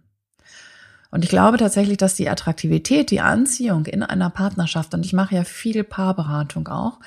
Und 1.12 1.22
ich 1.22 1.30
glaube 1.30 1.58
tatsächlich, 1.58 1.96
dass 1.96 2.16
die 2.16 2.28
Attraktivität, 2.28 3.12
die 3.12 3.20
Anziehung 3.20 3.86
in 3.86 4.02
einer 4.02 4.30
Partnerschaft, 4.30 4.94
und 4.94 5.06
ich 5.06 5.12
mache 5.12 5.36
ja 5.36 5.44
viel 5.44 5.84
Paarberatung 5.84 6.66
auch, 6.66 6.98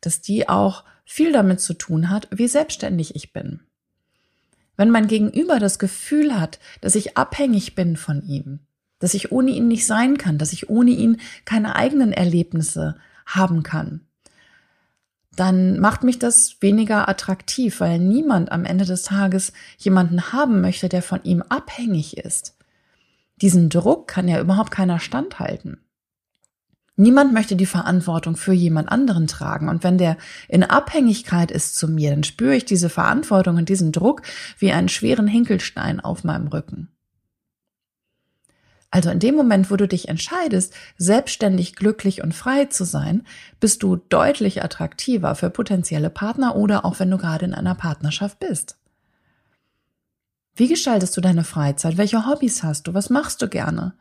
dass 0.00 0.22
die 0.22 0.48
auch 0.48 0.84
viel 1.04 1.32
damit 1.32 1.60
zu 1.60 1.74
tun 1.74 2.08
hat, 2.08 2.26
wie 2.30 2.48
selbstständig 2.48 3.14
ich 3.14 3.34
bin. 3.34 3.60
Wenn 4.78 4.88
mein 4.88 5.06
Gegenüber 5.06 5.58
das 5.58 5.78
Gefühl 5.78 6.40
hat, 6.40 6.60
dass 6.80 6.94
ich 6.94 7.18
abhängig 7.18 7.74
bin 7.74 7.98
von 7.98 8.22
ihm, 8.22 8.60
dass 9.00 9.12
ich 9.12 9.32
ohne 9.32 9.50
ihn 9.50 9.68
nicht 9.68 9.84
sein 9.84 10.16
kann, 10.16 10.38
dass 10.38 10.54
ich 10.54 10.70
ohne 10.70 10.92
ihn 10.92 11.20
keine 11.44 11.76
eigenen 11.76 12.14
Erlebnisse 12.14 12.96
haben 13.26 13.62
kann, 13.62 14.00
dann 15.34 15.78
macht 15.80 16.04
mich 16.04 16.18
das 16.18 16.56
weniger 16.60 17.08
attraktiv, 17.08 17.80
weil 17.80 17.98
niemand 17.98 18.52
am 18.52 18.64
Ende 18.64 18.84
des 18.84 19.02
Tages 19.02 19.52
jemanden 19.78 20.32
haben 20.32 20.60
möchte, 20.60 20.88
der 20.88 21.02
von 21.02 21.22
ihm 21.24 21.42
abhängig 21.42 22.16
ist. 22.16 22.56
Diesen 23.40 23.68
Druck 23.68 24.08
kann 24.08 24.28
ja 24.28 24.40
überhaupt 24.40 24.70
keiner 24.70 25.00
standhalten. 25.00 25.78
Niemand 26.96 27.32
möchte 27.32 27.56
die 27.56 27.66
Verantwortung 27.66 28.36
für 28.36 28.52
jemand 28.52 28.88
anderen 28.90 29.26
tragen. 29.26 29.68
Und 29.68 29.82
wenn 29.82 29.98
der 29.98 30.16
in 30.48 30.62
Abhängigkeit 30.62 31.50
ist 31.50 31.76
zu 31.76 31.88
mir, 31.88 32.10
dann 32.10 32.22
spüre 32.22 32.54
ich 32.54 32.64
diese 32.64 32.88
Verantwortung 32.88 33.56
und 33.56 33.68
diesen 33.68 33.90
Druck 33.90 34.22
wie 34.58 34.70
einen 34.70 34.88
schweren 34.88 35.26
Hinkelstein 35.26 35.98
auf 35.98 36.22
meinem 36.22 36.46
Rücken. 36.46 36.93
Also 38.94 39.10
in 39.10 39.18
dem 39.18 39.34
Moment, 39.34 39.72
wo 39.72 39.76
du 39.76 39.88
dich 39.88 40.08
entscheidest, 40.08 40.72
selbstständig, 40.98 41.74
glücklich 41.74 42.22
und 42.22 42.32
frei 42.32 42.66
zu 42.66 42.84
sein, 42.84 43.24
bist 43.58 43.82
du 43.82 43.96
deutlich 43.96 44.62
attraktiver 44.62 45.34
für 45.34 45.50
potenzielle 45.50 46.10
Partner 46.10 46.54
oder 46.54 46.84
auch 46.84 47.00
wenn 47.00 47.10
du 47.10 47.18
gerade 47.18 47.44
in 47.44 47.54
einer 47.54 47.74
Partnerschaft 47.74 48.38
bist. 48.38 48.76
Wie 50.54 50.68
gestaltest 50.68 51.16
du 51.16 51.20
deine 51.20 51.42
Freizeit? 51.42 51.96
Welche 51.96 52.24
Hobbys 52.24 52.62
hast 52.62 52.86
du? 52.86 52.94
Was 52.94 53.10
machst 53.10 53.42
du 53.42 53.48
gerne? 53.48 53.94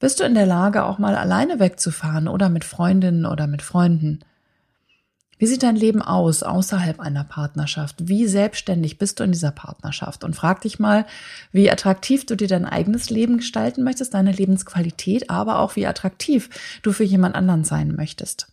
Bist 0.00 0.18
du 0.18 0.24
in 0.24 0.34
der 0.34 0.46
Lage, 0.46 0.82
auch 0.82 0.98
mal 0.98 1.14
alleine 1.14 1.60
wegzufahren 1.60 2.26
oder 2.26 2.48
mit 2.48 2.64
Freundinnen 2.64 3.24
oder 3.24 3.46
mit 3.46 3.62
Freunden? 3.62 4.18
Wie 5.42 5.48
sieht 5.48 5.64
dein 5.64 5.74
Leben 5.74 6.02
aus 6.02 6.44
außerhalb 6.44 7.00
einer 7.00 7.24
Partnerschaft? 7.24 7.96
Wie 8.06 8.28
selbstständig 8.28 8.96
bist 8.96 9.18
du 9.18 9.24
in 9.24 9.32
dieser 9.32 9.50
Partnerschaft? 9.50 10.22
Und 10.22 10.36
frag 10.36 10.60
dich 10.60 10.78
mal, 10.78 11.04
wie 11.50 11.68
attraktiv 11.68 12.24
du 12.26 12.36
dir 12.36 12.46
dein 12.46 12.64
eigenes 12.64 13.10
Leben 13.10 13.38
gestalten 13.38 13.82
möchtest, 13.82 14.14
deine 14.14 14.30
Lebensqualität, 14.30 15.30
aber 15.30 15.58
auch 15.58 15.74
wie 15.74 15.84
attraktiv 15.84 16.48
du 16.82 16.92
für 16.92 17.02
jemand 17.02 17.34
anderen 17.34 17.64
sein 17.64 17.96
möchtest. 17.96 18.52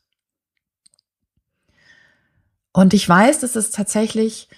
Und 2.74 2.96
ich 2.96 3.08
weiß, 3.08 3.40
dass 3.42 3.56
es 3.56 3.70
tatsächlich 3.70 4.50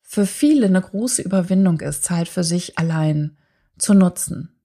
für 0.00 0.26
viele 0.26 0.66
eine 0.66 0.80
große 0.80 1.22
Überwindung 1.22 1.80
ist, 1.80 2.04
Zeit 2.04 2.28
für 2.28 2.44
sich 2.44 2.78
allein 2.78 3.36
zu 3.78 3.94
nutzen. 3.94 4.60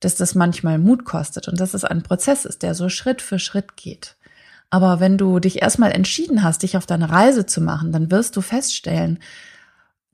Dass 0.00 0.16
das 0.16 0.34
manchmal 0.34 0.78
Mut 0.78 1.04
kostet 1.04 1.46
und 1.46 1.60
dass 1.60 1.72
es 1.72 1.84
ein 1.84 2.02
Prozess 2.02 2.46
ist, 2.46 2.64
der 2.64 2.74
so 2.74 2.88
Schritt 2.88 3.22
für 3.22 3.38
Schritt 3.38 3.76
geht. 3.76 4.16
Aber 4.70 5.00
wenn 5.00 5.18
du 5.18 5.40
dich 5.40 5.62
erstmal 5.62 5.90
entschieden 5.90 6.42
hast, 6.44 6.62
dich 6.62 6.76
auf 6.76 6.86
deine 6.86 7.10
Reise 7.10 7.44
zu 7.44 7.60
machen, 7.60 7.90
dann 7.90 8.10
wirst 8.10 8.36
du 8.36 8.40
feststellen, 8.40 9.18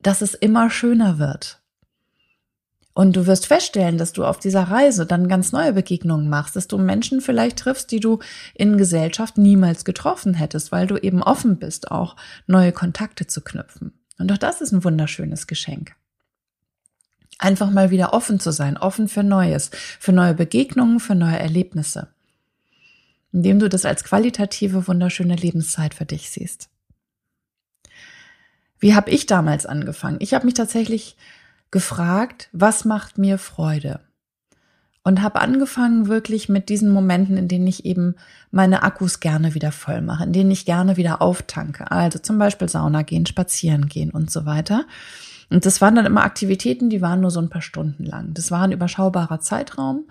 dass 0.02 0.22
es 0.22 0.34
immer 0.34 0.70
schöner 0.70 1.18
wird. 1.18 1.60
Und 2.94 3.14
du 3.14 3.26
wirst 3.26 3.46
feststellen, 3.46 3.98
dass 3.98 4.14
du 4.14 4.24
auf 4.24 4.38
dieser 4.38 4.62
Reise 4.62 5.04
dann 5.04 5.28
ganz 5.28 5.52
neue 5.52 5.74
Begegnungen 5.74 6.30
machst, 6.30 6.56
dass 6.56 6.66
du 6.66 6.78
Menschen 6.78 7.20
vielleicht 7.20 7.58
triffst, 7.58 7.90
die 7.90 8.00
du 8.00 8.20
in 8.54 8.78
Gesellschaft 8.78 9.36
niemals 9.36 9.84
getroffen 9.84 10.32
hättest, 10.32 10.72
weil 10.72 10.86
du 10.86 10.96
eben 10.96 11.22
offen 11.22 11.58
bist, 11.58 11.90
auch 11.90 12.16
neue 12.46 12.72
Kontakte 12.72 13.26
zu 13.26 13.42
knüpfen. 13.42 13.92
Und 14.18 14.32
auch 14.32 14.38
das 14.38 14.62
ist 14.62 14.72
ein 14.72 14.82
wunderschönes 14.82 15.46
Geschenk. 15.46 15.94
Einfach 17.38 17.68
mal 17.68 17.90
wieder 17.90 18.14
offen 18.14 18.40
zu 18.40 18.50
sein, 18.50 18.78
offen 18.78 19.08
für 19.08 19.22
Neues, 19.22 19.70
für 20.00 20.12
neue 20.12 20.32
Begegnungen, 20.32 20.98
für 20.98 21.14
neue 21.14 21.38
Erlebnisse. 21.38 22.08
Indem 23.36 23.58
du 23.58 23.68
das 23.68 23.84
als 23.84 24.02
qualitative, 24.02 24.88
wunderschöne 24.88 25.36
Lebenszeit 25.36 25.92
für 25.92 26.06
dich 26.06 26.30
siehst. 26.30 26.70
Wie 28.78 28.94
habe 28.94 29.10
ich 29.10 29.26
damals 29.26 29.66
angefangen? 29.66 30.16
Ich 30.20 30.32
habe 30.32 30.46
mich 30.46 30.54
tatsächlich 30.54 31.18
gefragt, 31.70 32.48
was 32.52 32.86
macht 32.86 33.18
mir 33.18 33.36
Freude? 33.36 34.00
Und 35.02 35.20
habe 35.20 35.42
angefangen 35.42 36.06
wirklich 36.06 36.48
mit 36.48 36.70
diesen 36.70 36.90
Momenten, 36.90 37.36
in 37.36 37.46
denen 37.46 37.66
ich 37.66 37.84
eben 37.84 38.14
meine 38.52 38.82
Akkus 38.82 39.20
gerne 39.20 39.52
wieder 39.52 39.70
voll 39.70 40.00
mache, 40.00 40.24
in 40.24 40.32
denen 40.32 40.50
ich 40.50 40.64
gerne 40.64 40.96
wieder 40.96 41.20
auftanke. 41.20 41.90
Also 41.90 42.18
zum 42.18 42.38
Beispiel 42.38 42.70
Sauna 42.70 43.02
gehen, 43.02 43.26
spazieren 43.26 43.88
gehen 43.88 44.12
und 44.12 44.30
so 44.30 44.46
weiter. 44.46 44.86
Und 45.50 45.66
das 45.66 45.82
waren 45.82 45.94
dann 45.94 46.06
immer 46.06 46.24
Aktivitäten, 46.24 46.88
die 46.88 47.02
waren 47.02 47.20
nur 47.20 47.30
so 47.30 47.40
ein 47.40 47.50
paar 47.50 47.60
Stunden 47.60 48.06
lang. 48.06 48.32
Das 48.32 48.50
war 48.50 48.62
ein 48.62 48.72
überschaubarer 48.72 49.40
Zeitraum 49.40 50.06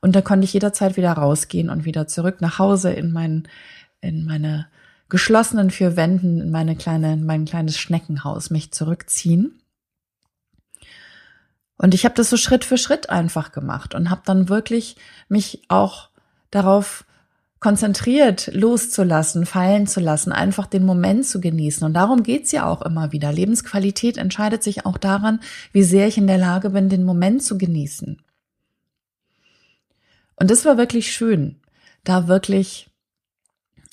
und 0.00 0.14
da 0.14 0.22
konnte 0.22 0.44
ich 0.44 0.52
jederzeit 0.52 0.96
wieder 0.96 1.12
rausgehen 1.12 1.70
und 1.70 1.84
wieder 1.84 2.06
zurück 2.06 2.40
nach 2.40 2.58
Hause 2.58 2.90
in 2.90 3.12
mein, 3.12 3.48
in 4.00 4.24
meine 4.24 4.68
geschlossenen 5.08 5.70
vier 5.70 5.96
Wänden, 5.96 6.40
in 6.40 6.50
meine 6.50 6.76
kleine, 6.76 7.14
in 7.14 7.26
mein 7.26 7.44
kleines 7.44 7.78
Schneckenhaus 7.78 8.50
mich 8.50 8.72
zurückziehen. 8.72 9.60
Und 11.76 11.94
ich 11.94 12.04
habe 12.04 12.14
das 12.14 12.28
so 12.28 12.36
Schritt 12.36 12.64
für 12.64 12.76
Schritt 12.76 13.08
einfach 13.08 13.52
gemacht 13.52 13.94
und 13.94 14.10
habe 14.10 14.22
dann 14.24 14.48
wirklich 14.48 14.96
mich 15.28 15.62
auch 15.68 16.10
darauf 16.50 17.04
konzentriert 17.60 18.50
loszulassen, 18.52 19.46
fallen 19.46 19.86
zu 19.86 20.00
lassen, 20.00 20.30
einfach 20.30 20.66
den 20.66 20.84
Moment 20.84 21.26
zu 21.26 21.40
genießen. 21.40 21.84
Und 21.84 21.94
darum 21.94 22.22
geht's 22.22 22.52
ja 22.52 22.66
auch 22.66 22.82
immer 22.82 23.12
wieder. 23.12 23.32
Lebensqualität 23.32 24.16
entscheidet 24.16 24.62
sich 24.62 24.86
auch 24.86 24.98
daran, 24.98 25.40
wie 25.72 25.82
sehr 25.82 26.06
ich 26.06 26.18
in 26.18 26.28
der 26.28 26.38
Lage 26.38 26.70
bin, 26.70 26.88
den 26.88 27.04
Moment 27.04 27.42
zu 27.42 27.58
genießen. 27.58 28.22
Und 30.38 30.50
das 30.50 30.64
war 30.64 30.76
wirklich 30.76 31.12
schön, 31.12 31.56
da 32.04 32.28
wirklich 32.28 32.88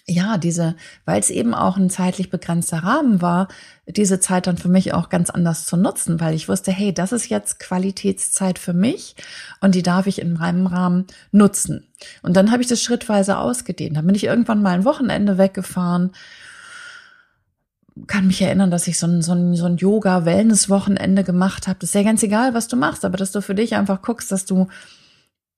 ja, 0.07 0.37
diese, 0.37 0.75
weil 1.05 1.19
es 1.19 1.31
eben 1.31 1.55
auch 1.55 1.77
ein 1.77 1.89
zeitlich 1.89 2.29
begrenzter 2.29 2.79
Rahmen 2.79 3.23
war, 3.23 3.47
diese 3.87 4.19
Zeit 4.19 4.45
dann 4.45 4.57
für 4.57 4.69
mich 4.69 4.93
auch 4.93 5.09
ganz 5.09 5.31
anders 5.31 5.65
zu 5.65 5.77
nutzen, 5.77 6.19
weil 6.19 6.35
ich 6.35 6.47
wusste, 6.47 6.71
hey, 6.71 6.93
das 6.93 7.11
ist 7.11 7.29
jetzt 7.29 7.59
Qualitätszeit 7.59 8.59
für 8.59 8.73
mich 8.73 9.15
und 9.61 9.73
die 9.73 9.81
darf 9.81 10.05
ich 10.05 10.21
in 10.21 10.33
meinem 10.33 10.67
Rahmen 10.67 11.07
nutzen. 11.31 11.87
Und 12.21 12.37
dann 12.37 12.51
habe 12.51 12.61
ich 12.61 12.67
das 12.67 12.83
schrittweise 12.83 13.39
ausgedehnt. 13.39 13.97
Dann 13.97 14.05
bin 14.05 14.13
ich 14.13 14.25
irgendwann 14.25 14.61
mal 14.61 14.75
ein 14.75 14.85
Wochenende 14.85 15.39
weggefahren, 15.39 16.11
kann 18.05 18.27
mich 18.27 18.41
erinnern, 18.41 18.69
dass 18.69 18.87
ich 18.87 18.99
so 18.99 19.07
ein, 19.07 19.23
so 19.23 19.31
ein, 19.31 19.55
so 19.55 19.65
ein 19.65 19.77
Yoga-Wellness-Wochenende 19.77 21.23
gemacht 21.23 21.67
habe. 21.67 21.79
Das 21.79 21.89
ist 21.89 21.95
ja 21.95 22.03
ganz 22.03 22.21
egal, 22.21 22.53
was 22.53 22.67
du 22.67 22.75
machst, 22.75 23.05
aber 23.05 23.17
dass 23.17 23.31
du 23.31 23.41
für 23.41 23.55
dich 23.55 23.73
einfach 23.73 24.03
guckst, 24.03 24.31
dass 24.31 24.45
du 24.45 24.67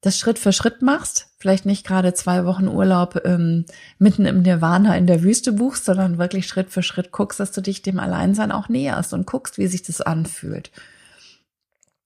das 0.01 0.17
Schritt 0.17 0.37
für 0.37 0.53
Schritt 0.53 0.81
machst, 0.81 1.29
vielleicht 1.39 1.65
nicht 1.65 1.85
gerade 1.85 2.13
zwei 2.13 2.45
Wochen 2.45 2.67
Urlaub 2.67 3.21
ähm, 3.25 3.65
mitten 3.97 4.25
im 4.25 4.43
Nirvana 4.43 4.95
in 4.95 5.07
der 5.07 5.23
Wüste 5.23 5.51
buchst, 5.51 5.85
sondern 5.85 6.17
wirklich 6.19 6.47
Schritt 6.47 6.69
für 6.69 6.83
Schritt 6.83 7.11
guckst, 7.11 7.39
dass 7.39 7.51
du 7.51 7.61
dich 7.61 7.81
dem 7.81 7.99
Alleinsein 7.99 8.51
auch 8.51 8.69
näherst 8.69 9.13
und 9.13 9.25
guckst, 9.25 9.57
wie 9.57 9.67
sich 9.67 9.81
das 9.81 10.01
anfühlt. 10.01 10.71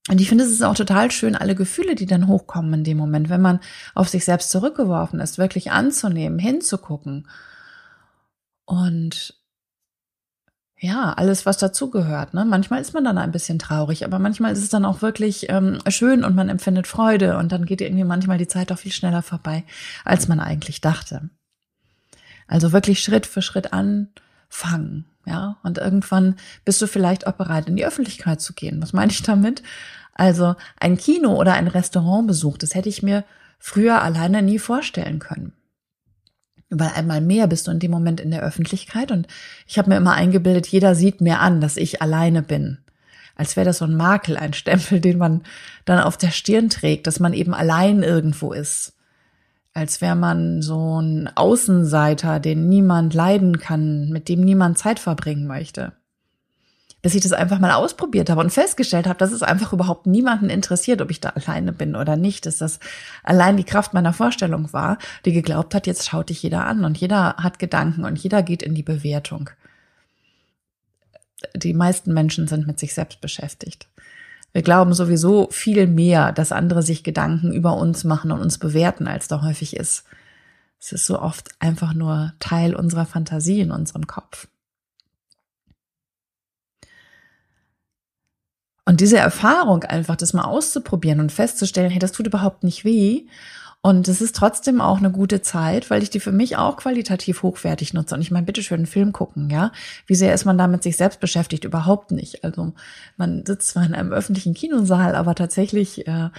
Und 0.08 0.20
ich 0.20 0.28
finde, 0.28 0.44
es 0.44 0.50
ist 0.50 0.62
auch 0.62 0.74
total 0.74 1.10
schön, 1.10 1.36
alle 1.36 1.54
Gefühle, 1.54 1.94
die 1.94 2.06
dann 2.06 2.26
hochkommen 2.26 2.74
in 2.74 2.84
dem 2.84 2.98
Moment, 2.98 3.28
wenn 3.28 3.42
man 3.42 3.60
auf 3.94 4.08
sich 4.08 4.24
selbst 4.24 4.50
zurückgeworfen 4.50 5.20
ist, 5.20 5.38
wirklich 5.38 5.70
anzunehmen, 5.70 6.38
hinzugucken 6.38 7.28
und 8.64 9.41
ja, 10.82 11.12
alles, 11.12 11.46
was 11.46 11.58
dazugehört. 11.58 12.34
Ne? 12.34 12.44
Manchmal 12.44 12.80
ist 12.80 12.92
man 12.92 13.04
dann 13.04 13.16
ein 13.16 13.30
bisschen 13.30 13.60
traurig, 13.60 14.04
aber 14.04 14.18
manchmal 14.18 14.52
ist 14.52 14.58
es 14.58 14.68
dann 14.68 14.84
auch 14.84 15.00
wirklich 15.00 15.48
ähm, 15.48 15.78
schön 15.86 16.24
und 16.24 16.34
man 16.34 16.48
empfindet 16.48 16.88
Freude 16.88 17.38
und 17.38 17.52
dann 17.52 17.66
geht 17.66 17.80
irgendwie 17.80 18.02
manchmal 18.02 18.36
die 18.36 18.48
Zeit 18.48 18.72
auch 18.72 18.78
viel 18.78 18.90
schneller 18.90 19.22
vorbei, 19.22 19.62
als 20.04 20.26
man 20.26 20.40
eigentlich 20.40 20.80
dachte. 20.80 21.30
Also 22.48 22.72
wirklich 22.72 22.98
Schritt 22.98 23.26
für 23.26 23.42
Schritt 23.42 23.72
anfangen, 23.72 25.06
ja. 25.24 25.56
Und 25.62 25.78
irgendwann 25.78 26.34
bist 26.64 26.82
du 26.82 26.88
vielleicht 26.88 27.28
auch 27.28 27.34
bereit, 27.34 27.68
in 27.68 27.76
die 27.76 27.86
Öffentlichkeit 27.86 28.40
zu 28.40 28.52
gehen. 28.52 28.82
Was 28.82 28.92
meine 28.92 29.12
ich 29.12 29.22
damit? 29.22 29.62
Also 30.14 30.56
ein 30.80 30.96
Kino 30.96 31.36
oder 31.36 31.52
ein 31.52 31.68
Restaurantbesuch, 31.68 32.58
das 32.58 32.74
hätte 32.74 32.88
ich 32.88 33.04
mir 33.04 33.24
früher 33.60 34.02
alleine 34.02 34.42
nie 34.42 34.58
vorstellen 34.58 35.20
können 35.20 35.52
weil 36.80 36.90
einmal 36.94 37.20
mehr 37.20 37.46
bist 37.46 37.66
du 37.66 37.70
in 37.70 37.78
dem 37.78 37.90
Moment 37.90 38.20
in 38.20 38.30
der 38.30 38.42
Öffentlichkeit 38.42 39.10
und 39.10 39.26
ich 39.66 39.78
habe 39.78 39.90
mir 39.90 39.96
immer 39.96 40.14
eingebildet, 40.14 40.66
jeder 40.66 40.94
sieht 40.94 41.20
mir 41.20 41.40
an, 41.40 41.60
dass 41.60 41.76
ich 41.76 42.02
alleine 42.02 42.42
bin. 42.42 42.78
Als 43.36 43.56
wäre 43.56 43.66
das 43.66 43.78
so 43.78 43.84
ein 43.84 43.96
Makel, 43.96 44.36
ein 44.36 44.52
Stempel, 44.52 45.00
den 45.00 45.18
man 45.18 45.42
dann 45.84 46.00
auf 46.00 46.16
der 46.16 46.30
Stirn 46.30 46.68
trägt, 46.68 47.06
dass 47.06 47.20
man 47.20 47.32
eben 47.32 47.54
allein 47.54 48.02
irgendwo 48.02 48.52
ist. 48.52 48.94
Als 49.74 50.00
wäre 50.00 50.16
man 50.16 50.60
so 50.60 51.00
ein 51.00 51.30
Außenseiter, 51.34 52.40
den 52.40 52.68
niemand 52.68 53.14
leiden 53.14 53.58
kann, 53.58 54.10
mit 54.10 54.28
dem 54.28 54.42
niemand 54.42 54.78
Zeit 54.78 54.98
verbringen 54.98 55.46
möchte 55.46 55.92
bis 57.02 57.16
ich 57.16 57.22
das 57.22 57.32
einfach 57.32 57.58
mal 57.58 57.72
ausprobiert 57.72 58.30
habe 58.30 58.40
und 58.40 58.52
festgestellt 58.52 59.08
habe, 59.08 59.18
dass 59.18 59.32
es 59.32 59.42
einfach 59.42 59.72
überhaupt 59.72 60.06
niemanden 60.06 60.48
interessiert, 60.48 61.02
ob 61.02 61.10
ich 61.10 61.20
da 61.20 61.30
alleine 61.30 61.72
bin 61.72 61.96
oder 61.96 62.16
nicht, 62.16 62.46
dass 62.46 62.58
das 62.58 62.78
allein 63.24 63.56
die 63.56 63.64
Kraft 63.64 63.92
meiner 63.92 64.12
Vorstellung 64.12 64.72
war, 64.72 64.98
die 65.24 65.32
geglaubt 65.32 65.74
hat, 65.74 65.88
jetzt 65.88 66.08
schaut 66.08 66.30
dich 66.30 66.42
jeder 66.42 66.64
an 66.64 66.84
und 66.84 66.96
jeder 66.96 67.34
hat 67.38 67.58
Gedanken 67.58 68.04
und 68.04 68.18
jeder 68.18 68.44
geht 68.44 68.62
in 68.62 68.76
die 68.76 68.84
Bewertung. 68.84 69.50
Die 71.56 71.74
meisten 71.74 72.14
Menschen 72.14 72.46
sind 72.46 72.68
mit 72.68 72.78
sich 72.78 72.94
selbst 72.94 73.20
beschäftigt. 73.20 73.88
Wir 74.52 74.62
glauben 74.62 74.92
sowieso 74.94 75.48
viel 75.50 75.88
mehr, 75.88 76.30
dass 76.30 76.52
andere 76.52 76.82
sich 76.82 77.02
Gedanken 77.02 77.52
über 77.52 77.76
uns 77.76 78.04
machen 78.04 78.30
und 78.30 78.40
uns 78.40 78.58
bewerten, 78.58 79.08
als 79.08 79.26
da 79.26 79.42
häufig 79.42 79.76
ist. 79.76 80.04
Es 80.78 80.92
ist 80.92 81.06
so 81.06 81.20
oft 81.20 81.48
einfach 81.58 81.94
nur 81.94 82.34
Teil 82.38 82.76
unserer 82.76 83.06
Fantasie 83.06 83.60
in 83.60 83.72
unserem 83.72 84.06
Kopf. 84.06 84.46
Und 88.84 89.00
diese 89.00 89.18
Erfahrung 89.18 89.84
einfach, 89.84 90.16
das 90.16 90.32
mal 90.32 90.44
auszuprobieren 90.44 91.20
und 91.20 91.30
festzustellen, 91.30 91.90
hey, 91.90 92.00
das 92.00 92.12
tut 92.12 92.26
überhaupt 92.26 92.64
nicht 92.64 92.84
weh. 92.84 93.26
Und 93.84 94.06
es 94.06 94.20
ist 94.20 94.36
trotzdem 94.36 94.80
auch 94.80 94.98
eine 94.98 95.10
gute 95.10 95.42
Zeit, 95.42 95.90
weil 95.90 96.04
ich 96.04 96.10
die 96.10 96.20
für 96.20 96.30
mich 96.30 96.56
auch 96.56 96.76
qualitativ 96.76 97.42
hochwertig 97.42 97.94
nutze. 97.94 98.14
Und 98.14 98.20
ich 98.20 98.30
meine, 98.30 98.46
bitteschön, 98.46 98.78
einen 98.78 98.86
Film 98.86 99.12
gucken, 99.12 99.50
ja. 99.50 99.72
Wie 100.06 100.14
sehr 100.14 100.32
ist 100.34 100.44
man 100.44 100.56
da 100.56 100.68
mit 100.68 100.84
sich 100.84 100.96
selbst 100.96 101.18
beschäftigt? 101.18 101.64
Überhaupt 101.64 102.12
nicht. 102.12 102.44
Also 102.44 102.74
man 103.16 103.44
sitzt 103.44 103.68
zwar 103.68 103.84
in 103.84 103.94
einem 103.94 104.12
öffentlichen 104.12 104.54
Kinosaal, 104.54 105.16
aber 105.16 105.34
tatsächlich 105.34 106.06
äh, 106.06 106.30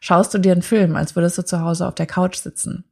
schaust 0.00 0.34
du 0.34 0.38
dir 0.38 0.52
einen 0.52 0.62
Film, 0.62 0.96
als 0.96 1.14
würdest 1.14 1.38
du 1.38 1.44
zu 1.44 1.60
Hause 1.60 1.86
auf 1.86 1.94
der 1.94 2.06
Couch 2.06 2.36
sitzen. 2.36 2.84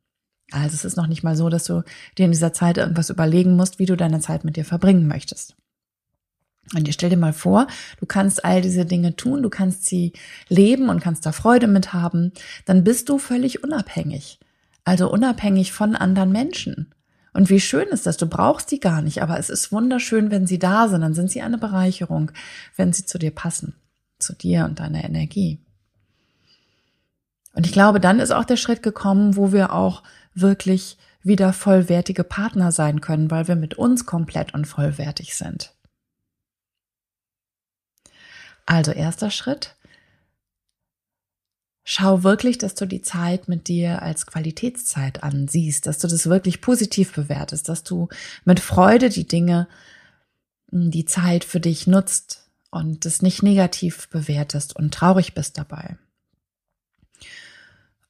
Also 0.53 0.75
es 0.75 0.85
ist 0.85 0.97
noch 0.97 1.09
nicht 1.09 1.25
mal 1.25 1.37
so, 1.37 1.49
dass 1.49 1.65
du 1.65 1.83
dir 2.17 2.27
in 2.27 2.33
dieser 2.33 2.53
Zeit 2.53 2.79
irgendwas 2.79 3.11
überlegen 3.11 3.57
musst, 3.57 3.81
wie 3.81 3.87
du 3.87 3.97
deine 3.97 4.21
Zeit 4.21 4.45
mit 4.45 4.57
dir 4.57 4.65
verbringen 4.65 5.09
möchtest. 5.09 5.57
Und 6.75 6.87
dir 6.87 6.93
stell 6.93 7.11
dir 7.11 7.17
mal 7.17 7.33
vor, 7.33 7.69
du 8.01 8.07
kannst 8.07 8.45
all 8.45 8.61
diese 8.61 8.85
Dinge 8.85 9.15
tun, 9.15 9.43
du 9.43 9.51
kannst 9.51 9.87
sie 9.87 10.13
leben 10.49 10.89
und 10.89 11.01
kannst 11.01 11.25
da 11.25 11.33
Freude 11.33 11.69
mit 11.69 11.93
haben, 11.93 12.33
dann 12.65 12.83
bist 12.83 13.09
du 13.09 13.19
völlig 13.19 13.63
unabhängig. 13.63 14.41
Also 14.85 15.11
unabhängig 15.11 15.73
von 15.73 15.95
anderen 15.95 16.33
Menschen. 16.33 16.93
Und 17.33 17.51
wie 17.51 17.61
schön 17.61 17.89
ist 17.89 18.07
das, 18.07 18.17
du 18.17 18.27
brauchst 18.27 18.71
die 18.71 18.81
gar 18.81 19.03
nicht, 19.03 19.23
aber 19.23 19.39
es 19.39 19.51
ist 19.51 19.71
wunderschön, 19.71 20.31
wenn 20.31 20.47
sie 20.47 20.59
da 20.59 20.89
sind, 20.89 21.03
dann 21.03 21.15
sind 21.15 21.31
sie 21.31 21.43
eine 21.43 21.59
Bereicherung, 21.59 22.33
wenn 22.77 22.93
sie 22.93 23.05
zu 23.05 23.19
dir 23.19 23.31
passen, 23.31 23.75
zu 24.19 24.33
dir 24.33 24.65
und 24.65 24.81
deiner 24.81 25.05
Energie. 25.05 25.61
Und 27.53 27.67
ich 27.67 27.73
glaube, 27.73 28.01
dann 28.01 28.21
ist 28.21 28.33
auch 28.33 28.45
der 28.45 28.57
Schritt 28.57 28.83
gekommen, 28.83 29.37
wo 29.37 29.53
wir 29.53 29.73
auch 29.73 30.03
wirklich 30.35 30.99
wieder 31.23 31.53
vollwertige 31.53 32.25
Partner 32.25 32.73
sein 32.73 33.01
können, 33.01 33.31
weil 33.31 33.49
wir 33.49 33.57
mit 33.57 33.75
uns 33.75 34.07
komplett 34.07 34.55
und 34.55 34.67
vollwertig 34.67 35.37
sind. 35.37 35.76
Also 38.67 38.91
erster 38.91 39.31
Schritt. 39.31 39.77
Schau 41.85 42.25
wirklich, 42.25 42.59
dass 42.59 42.75
du 42.75 42.85
die 42.85 43.01
Zeit 43.01 43.47
mit 43.47 43.69
dir 43.69 44.03
als 44.03 44.27
Qualitätszeit 44.27 45.23
ansiehst, 45.23 45.87
dass 45.87 45.99
du 45.99 46.09
das 46.09 46.29
wirklich 46.29 46.61
positiv 46.61 47.13
bewertest, 47.13 47.69
dass 47.69 47.85
du 47.85 48.09
mit 48.45 48.59
Freude 48.59 49.09
die 49.09 49.29
Dinge, 49.29 49.69
hm, 50.73 50.91
die 50.91 51.05
Zeit 51.05 51.45
für 51.45 51.61
dich 51.61 51.87
nutzt 51.87 52.49
und 52.71 53.05
das 53.05 53.23
nicht 53.23 53.45
negativ 53.45 54.09
bewertest 54.09 54.75
und 54.75 54.93
traurig 54.93 55.35
bist 55.35 55.59
dabei. 55.59 55.97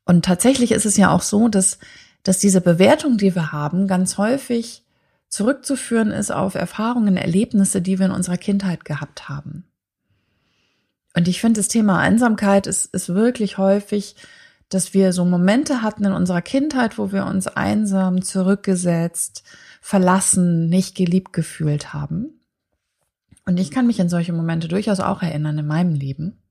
Und 0.07 0.25
tatsächlich 0.25 0.73
ist 0.73 0.87
es 0.87 0.97
ja 0.97 1.11
auch 1.11 1.23
so, 1.23 1.49
dass, 1.49 1.79
dass 2.23 2.39
diese 2.39 2.63
Bewertung, 2.63 3.19
die 3.19 3.35
wir 3.35 3.53
haben, 3.53 3.89
ganz 3.89 4.17
häufig 4.17 4.85
zurückzuführen 5.29 6.13
ist 6.13 6.31
auf 6.31 6.55
Erfahrungen, 6.55 7.19
Erlebnisse, 7.19 7.83
die 7.83 7.99
wir 7.99 8.07
in 8.07 8.13
unserer 8.13 8.39
Kindheit 8.39 8.87
gehabt 8.87 9.29
haben. 9.29 9.65
Und 11.17 11.29
ich 11.29 11.41
finde, 11.41 11.61
das 11.61 11.69
Thema 11.69 11.99
Einsamkeit 11.99 12.67
ist, 12.67 12.95
ist 12.95 13.09
wirklich 13.09 13.57
häufig, 13.57 14.17
dass 14.69 14.93
wir 14.93 15.15
so 15.15 15.25
Momente 15.25 15.81
hatten 15.81 16.05
in 16.05 16.13
unserer 16.13 16.43
Kindheit, 16.43 16.99
wo 16.99 17.11
wir 17.11 17.25
uns 17.25 17.47
einsam, 17.47 18.21
zurückgesetzt, 18.21 19.43
verlassen, 19.81 20.69
nicht 20.69 20.95
geliebt 20.95 21.33
gefühlt 21.33 21.95
haben. 21.95 22.41
Und 23.47 23.59
ich 23.59 23.71
kann 23.71 23.87
mich 23.87 23.99
in 23.99 24.11
solche 24.11 24.35
Momente 24.35 24.69
durchaus 24.69 25.01
auch 25.01 25.23
erinnern 25.23 25.57
in 25.57 25.67
meinem 25.67 25.95
Leben. 25.95 26.43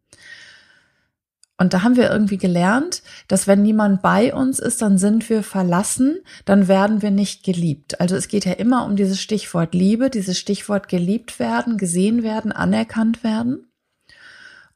Und 1.58 1.74
da 1.74 1.84
haben 1.84 1.96
wir 1.96 2.10
irgendwie 2.10 2.38
gelernt, 2.38 3.04
dass 3.28 3.48
wenn 3.48 3.62
niemand 3.62 4.02
bei 4.02 4.34
uns 4.34 4.58
ist, 4.58 4.82
dann 4.82 4.98
sind 4.98 5.30
wir 5.30 5.44
verlassen, 5.44 6.18
dann 6.46 6.68
werden 6.68 7.04
wir 7.04 7.12
nicht 7.12 7.44
geliebt. 7.44 8.02
Also 8.02 8.16
es 8.16 8.30
geht 8.30 8.46
ja 8.46 8.54
immer 8.54 8.86
um 8.86 8.96
dieses 8.96 9.22
Stichwort 9.22 9.76
Liebe, 9.76 10.10
dieses 10.10 10.40
Stichwort 10.40 10.90
geliebt 10.90 11.38
werden, 11.40 11.78
gesehen 11.78 12.24
werden, 12.24 12.52
anerkannt 12.52 13.24
werden. 13.24 13.68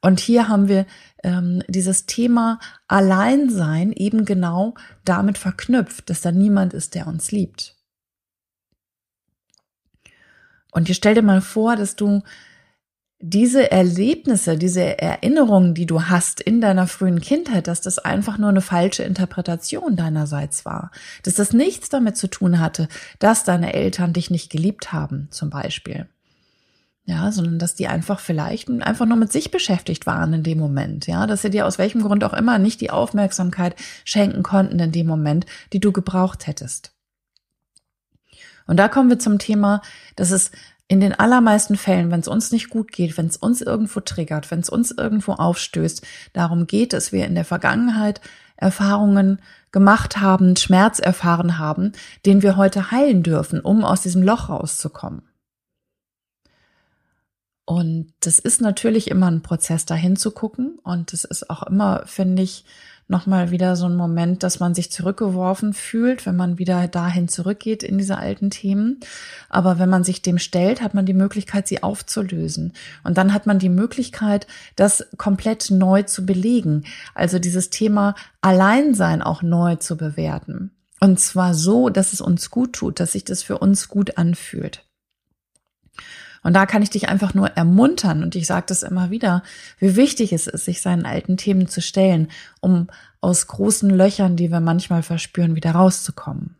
Und 0.00 0.20
hier 0.20 0.48
haben 0.48 0.68
wir 0.68 0.86
ähm, 1.22 1.62
dieses 1.68 2.06
Thema 2.06 2.58
Alleinsein 2.88 3.92
eben 3.92 4.24
genau 4.24 4.74
damit 5.04 5.36
verknüpft, 5.36 6.08
dass 6.08 6.22
da 6.22 6.32
niemand 6.32 6.72
ist, 6.72 6.94
der 6.94 7.06
uns 7.06 7.32
liebt. 7.32 7.76
Und 10.72 10.88
ihr 10.88 10.94
stell 10.94 11.14
dir 11.14 11.22
mal 11.22 11.42
vor, 11.42 11.76
dass 11.76 11.96
du 11.96 12.22
diese 13.22 13.70
Erlebnisse, 13.70 14.56
diese 14.56 14.98
Erinnerungen, 14.98 15.74
die 15.74 15.84
du 15.84 16.04
hast 16.04 16.40
in 16.40 16.62
deiner 16.62 16.86
frühen 16.86 17.20
Kindheit, 17.20 17.68
dass 17.68 17.82
das 17.82 17.98
einfach 17.98 18.38
nur 18.38 18.48
eine 18.48 18.62
falsche 18.62 19.02
Interpretation 19.02 19.94
deinerseits 19.94 20.64
war. 20.64 20.90
Dass 21.22 21.34
das 21.34 21.52
nichts 21.52 21.90
damit 21.90 22.16
zu 22.16 22.28
tun 22.28 22.60
hatte, 22.60 22.88
dass 23.18 23.44
deine 23.44 23.74
Eltern 23.74 24.14
dich 24.14 24.30
nicht 24.30 24.50
geliebt 24.50 24.92
haben, 24.92 25.28
zum 25.30 25.50
Beispiel. 25.50 26.08
Ja, 27.10 27.32
sondern 27.32 27.58
dass 27.58 27.74
die 27.74 27.88
einfach 27.88 28.20
vielleicht 28.20 28.70
einfach 28.70 29.04
nur 29.04 29.16
mit 29.16 29.32
sich 29.32 29.50
beschäftigt 29.50 30.06
waren 30.06 30.32
in 30.32 30.44
dem 30.44 30.58
Moment. 30.58 31.08
Ja, 31.08 31.26
dass 31.26 31.42
sie 31.42 31.50
dir 31.50 31.66
aus 31.66 31.76
welchem 31.76 32.02
Grund 32.02 32.22
auch 32.22 32.32
immer 32.32 32.60
nicht 32.60 32.80
die 32.80 32.92
Aufmerksamkeit 32.92 33.74
schenken 34.04 34.44
konnten 34.44 34.78
in 34.78 34.92
dem 34.92 35.08
Moment, 35.08 35.44
die 35.72 35.80
du 35.80 35.90
gebraucht 35.90 36.46
hättest. 36.46 36.92
Und 38.68 38.76
da 38.76 38.86
kommen 38.86 39.10
wir 39.10 39.18
zum 39.18 39.40
Thema, 39.40 39.82
dass 40.14 40.30
es 40.30 40.52
in 40.86 41.00
den 41.00 41.12
allermeisten 41.12 41.76
Fällen, 41.76 42.12
wenn 42.12 42.20
es 42.20 42.28
uns 42.28 42.52
nicht 42.52 42.70
gut 42.70 42.92
geht, 42.92 43.18
wenn 43.18 43.26
es 43.26 43.36
uns 43.36 43.60
irgendwo 43.60 43.98
triggert, 43.98 44.48
wenn 44.52 44.60
es 44.60 44.68
uns 44.68 44.92
irgendwo 44.92 45.32
aufstößt, 45.32 46.06
darum 46.32 46.68
geht, 46.68 46.92
dass 46.92 47.10
wir 47.10 47.26
in 47.26 47.34
der 47.34 47.44
Vergangenheit 47.44 48.20
Erfahrungen 48.56 49.42
gemacht 49.72 50.18
haben, 50.18 50.54
Schmerz 50.54 51.00
erfahren 51.00 51.58
haben, 51.58 51.90
den 52.24 52.42
wir 52.42 52.56
heute 52.56 52.92
heilen 52.92 53.24
dürfen, 53.24 53.58
um 53.58 53.84
aus 53.84 54.02
diesem 54.02 54.22
Loch 54.22 54.48
rauszukommen. 54.48 55.22
Und 57.70 58.12
das 58.18 58.40
ist 58.40 58.60
natürlich 58.60 59.12
immer 59.12 59.30
ein 59.30 59.42
Prozess, 59.42 59.86
dahin 59.86 60.16
zu 60.16 60.32
gucken. 60.32 60.80
Und 60.82 61.12
es 61.12 61.22
ist 61.22 61.50
auch 61.50 61.62
immer, 61.62 62.02
finde 62.04 62.42
ich, 62.42 62.64
nochmal 63.06 63.52
wieder 63.52 63.76
so 63.76 63.86
ein 63.86 63.94
Moment, 63.94 64.42
dass 64.42 64.58
man 64.58 64.74
sich 64.74 64.90
zurückgeworfen 64.90 65.72
fühlt, 65.72 66.26
wenn 66.26 66.34
man 66.34 66.58
wieder 66.58 66.88
dahin 66.88 67.28
zurückgeht 67.28 67.84
in 67.84 67.96
diese 67.96 68.18
alten 68.18 68.50
Themen. 68.50 68.98
Aber 69.48 69.78
wenn 69.78 69.88
man 69.88 70.02
sich 70.02 70.20
dem 70.20 70.38
stellt, 70.38 70.82
hat 70.82 70.94
man 70.94 71.06
die 71.06 71.14
Möglichkeit, 71.14 71.68
sie 71.68 71.84
aufzulösen. 71.84 72.72
Und 73.04 73.18
dann 73.18 73.32
hat 73.32 73.46
man 73.46 73.60
die 73.60 73.68
Möglichkeit, 73.68 74.48
das 74.74 75.06
komplett 75.16 75.70
neu 75.70 76.02
zu 76.02 76.26
belegen. 76.26 76.82
Also 77.14 77.38
dieses 77.38 77.70
Thema 77.70 78.16
Alleinsein 78.40 79.22
auch 79.22 79.42
neu 79.42 79.76
zu 79.76 79.96
bewerten. 79.96 80.72
Und 80.98 81.20
zwar 81.20 81.54
so, 81.54 81.88
dass 81.88 82.14
es 82.14 82.20
uns 82.20 82.50
gut 82.50 82.72
tut, 82.72 82.98
dass 82.98 83.12
sich 83.12 83.22
das 83.22 83.44
für 83.44 83.58
uns 83.58 83.86
gut 83.86 84.18
anfühlt. 84.18 84.84
Und 86.42 86.54
da 86.54 86.66
kann 86.66 86.82
ich 86.82 86.90
dich 86.90 87.08
einfach 87.08 87.34
nur 87.34 87.48
ermuntern, 87.48 88.22
und 88.22 88.34
ich 88.34 88.46
sage 88.46 88.66
das 88.68 88.82
immer 88.82 89.10
wieder, 89.10 89.42
wie 89.78 89.96
wichtig 89.96 90.32
es 90.32 90.46
ist, 90.46 90.64
sich 90.64 90.80
seinen 90.80 91.04
alten 91.04 91.36
Themen 91.36 91.68
zu 91.68 91.82
stellen, 91.82 92.28
um 92.60 92.88
aus 93.20 93.46
großen 93.46 93.90
Löchern, 93.90 94.36
die 94.36 94.50
wir 94.50 94.60
manchmal 94.60 95.02
verspüren, 95.02 95.54
wieder 95.54 95.72
rauszukommen. 95.72 96.56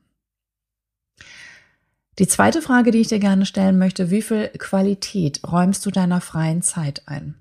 Die 2.18 2.28
zweite 2.28 2.60
Frage, 2.60 2.90
die 2.90 2.98
ich 2.98 3.08
dir 3.08 3.18
gerne 3.18 3.46
stellen 3.46 3.78
möchte, 3.78 4.10
wie 4.10 4.20
viel 4.20 4.48
Qualität 4.48 5.40
räumst 5.50 5.86
du 5.86 5.90
deiner 5.90 6.20
freien 6.20 6.60
Zeit 6.60 7.02
ein? 7.06 7.39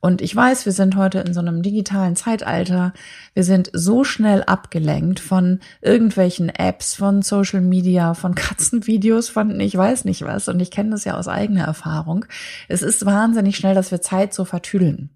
Und 0.00 0.22
ich 0.22 0.34
weiß, 0.34 0.64
wir 0.64 0.72
sind 0.72 0.94
heute 0.94 1.18
in 1.18 1.34
so 1.34 1.40
einem 1.40 1.60
digitalen 1.62 2.14
Zeitalter. 2.14 2.92
Wir 3.34 3.42
sind 3.42 3.70
so 3.72 4.04
schnell 4.04 4.44
abgelenkt 4.44 5.18
von 5.18 5.58
irgendwelchen 5.82 6.50
Apps, 6.50 6.94
von 6.94 7.22
Social 7.22 7.60
Media, 7.60 8.14
von 8.14 8.34
Katzenvideos, 8.36 9.28
von 9.28 9.58
ich 9.58 9.76
weiß 9.76 10.04
nicht 10.04 10.22
was. 10.22 10.48
Und 10.48 10.60
ich 10.60 10.70
kenne 10.70 10.90
das 10.90 11.04
ja 11.04 11.16
aus 11.16 11.26
eigener 11.26 11.64
Erfahrung. 11.64 12.26
Es 12.68 12.82
ist 12.82 13.06
wahnsinnig 13.06 13.56
schnell, 13.56 13.74
dass 13.74 13.90
wir 13.90 14.00
Zeit 14.00 14.32
so 14.32 14.44
vertüdeln. 14.44 15.10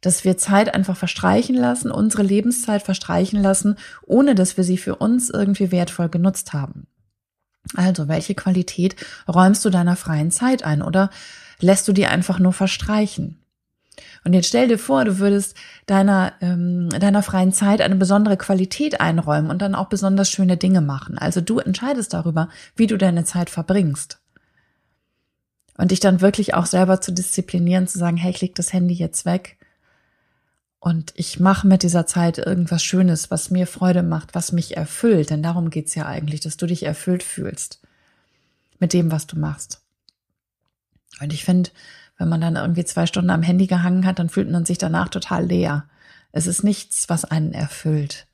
Dass 0.00 0.24
wir 0.24 0.38
Zeit 0.38 0.74
einfach 0.74 0.96
verstreichen 0.96 1.56
lassen, 1.56 1.90
unsere 1.90 2.22
Lebenszeit 2.22 2.82
verstreichen 2.82 3.42
lassen, 3.42 3.76
ohne 4.06 4.34
dass 4.34 4.56
wir 4.56 4.64
sie 4.64 4.78
für 4.78 4.96
uns 4.96 5.28
irgendwie 5.28 5.70
wertvoll 5.70 6.08
genutzt 6.08 6.54
haben. 6.54 6.86
Also, 7.76 8.08
welche 8.08 8.34
Qualität 8.34 8.96
räumst 9.28 9.64
du 9.64 9.70
deiner 9.70 9.96
freien 9.96 10.30
Zeit 10.30 10.64
ein 10.64 10.80
oder 10.82 11.10
lässt 11.60 11.86
du 11.88 11.92
die 11.92 12.06
einfach 12.06 12.38
nur 12.38 12.52
verstreichen? 12.52 13.43
Und 14.24 14.32
jetzt 14.32 14.48
stell 14.48 14.68
dir 14.68 14.78
vor, 14.78 15.04
du 15.04 15.18
würdest 15.18 15.56
deiner, 15.86 16.32
ähm, 16.40 16.88
deiner 16.90 17.22
freien 17.22 17.52
Zeit 17.52 17.80
eine 17.80 17.96
besondere 17.96 18.36
Qualität 18.36 19.00
einräumen 19.00 19.50
und 19.50 19.62
dann 19.62 19.74
auch 19.74 19.88
besonders 19.88 20.30
schöne 20.30 20.56
Dinge 20.56 20.80
machen. 20.80 21.18
Also 21.18 21.40
du 21.40 21.58
entscheidest 21.58 22.12
darüber, 22.12 22.48
wie 22.76 22.86
du 22.86 22.96
deine 22.96 23.24
Zeit 23.24 23.50
verbringst. 23.50 24.20
Und 25.76 25.90
dich 25.90 26.00
dann 26.00 26.20
wirklich 26.20 26.54
auch 26.54 26.66
selber 26.66 27.00
zu 27.00 27.12
disziplinieren, 27.12 27.88
zu 27.88 27.98
sagen, 27.98 28.16
hey, 28.16 28.30
ich 28.30 28.40
leg 28.40 28.54
das 28.54 28.72
Handy 28.72 28.94
jetzt 28.94 29.24
weg 29.24 29.58
und 30.84 31.14
ich 31.16 31.40
mache 31.40 31.66
mit 31.66 31.82
dieser 31.82 32.04
Zeit 32.04 32.36
irgendwas 32.36 32.84
Schönes, 32.84 33.30
was 33.30 33.50
mir 33.50 33.66
Freude 33.66 34.02
macht, 34.02 34.34
was 34.34 34.52
mich 34.52 34.76
erfüllt. 34.76 35.30
Denn 35.30 35.42
darum 35.42 35.70
geht's 35.70 35.94
ja 35.94 36.04
eigentlich, 36.04 36.42
dass 36.42 36.58
du 36.58 36.66
dich 36.66 36.82
erfüllt 36.82 37.22
fühlst 37.22 37.80
mit 38.78 38.92
dem, 38.92 39.10
was 39.10 39.26
du 39.26 39.38
machst. 39.38 39.80
Und 41.22 41.32
ich 41.32 41.42
finde, 41.42 41.70
wenn 42.18 42.28
man 42.28 42.40
dann 42.40 42.56
irgendwie 42.56 42.84
zwei 42.84 43.06
Stunden 43.06 43.30
am 43.30 43.42
Handy 43.42 43.66
gehangen 43.66 44.06
hat, 44.06 44.18
dann 44.18 44.28
fühlt 44.28 44.50
man 44.50 44.64
sich 44.64 44.78
danach 44.78 45.08
total 45.08 45.44
leer. 45.46 45.84
Es 46.32 46.46
ist 46.46 46.64
nichts, 46.64 47.08
was 47.08 47.24
einen 47.24 47.52
erfüllt. 47.52 48.26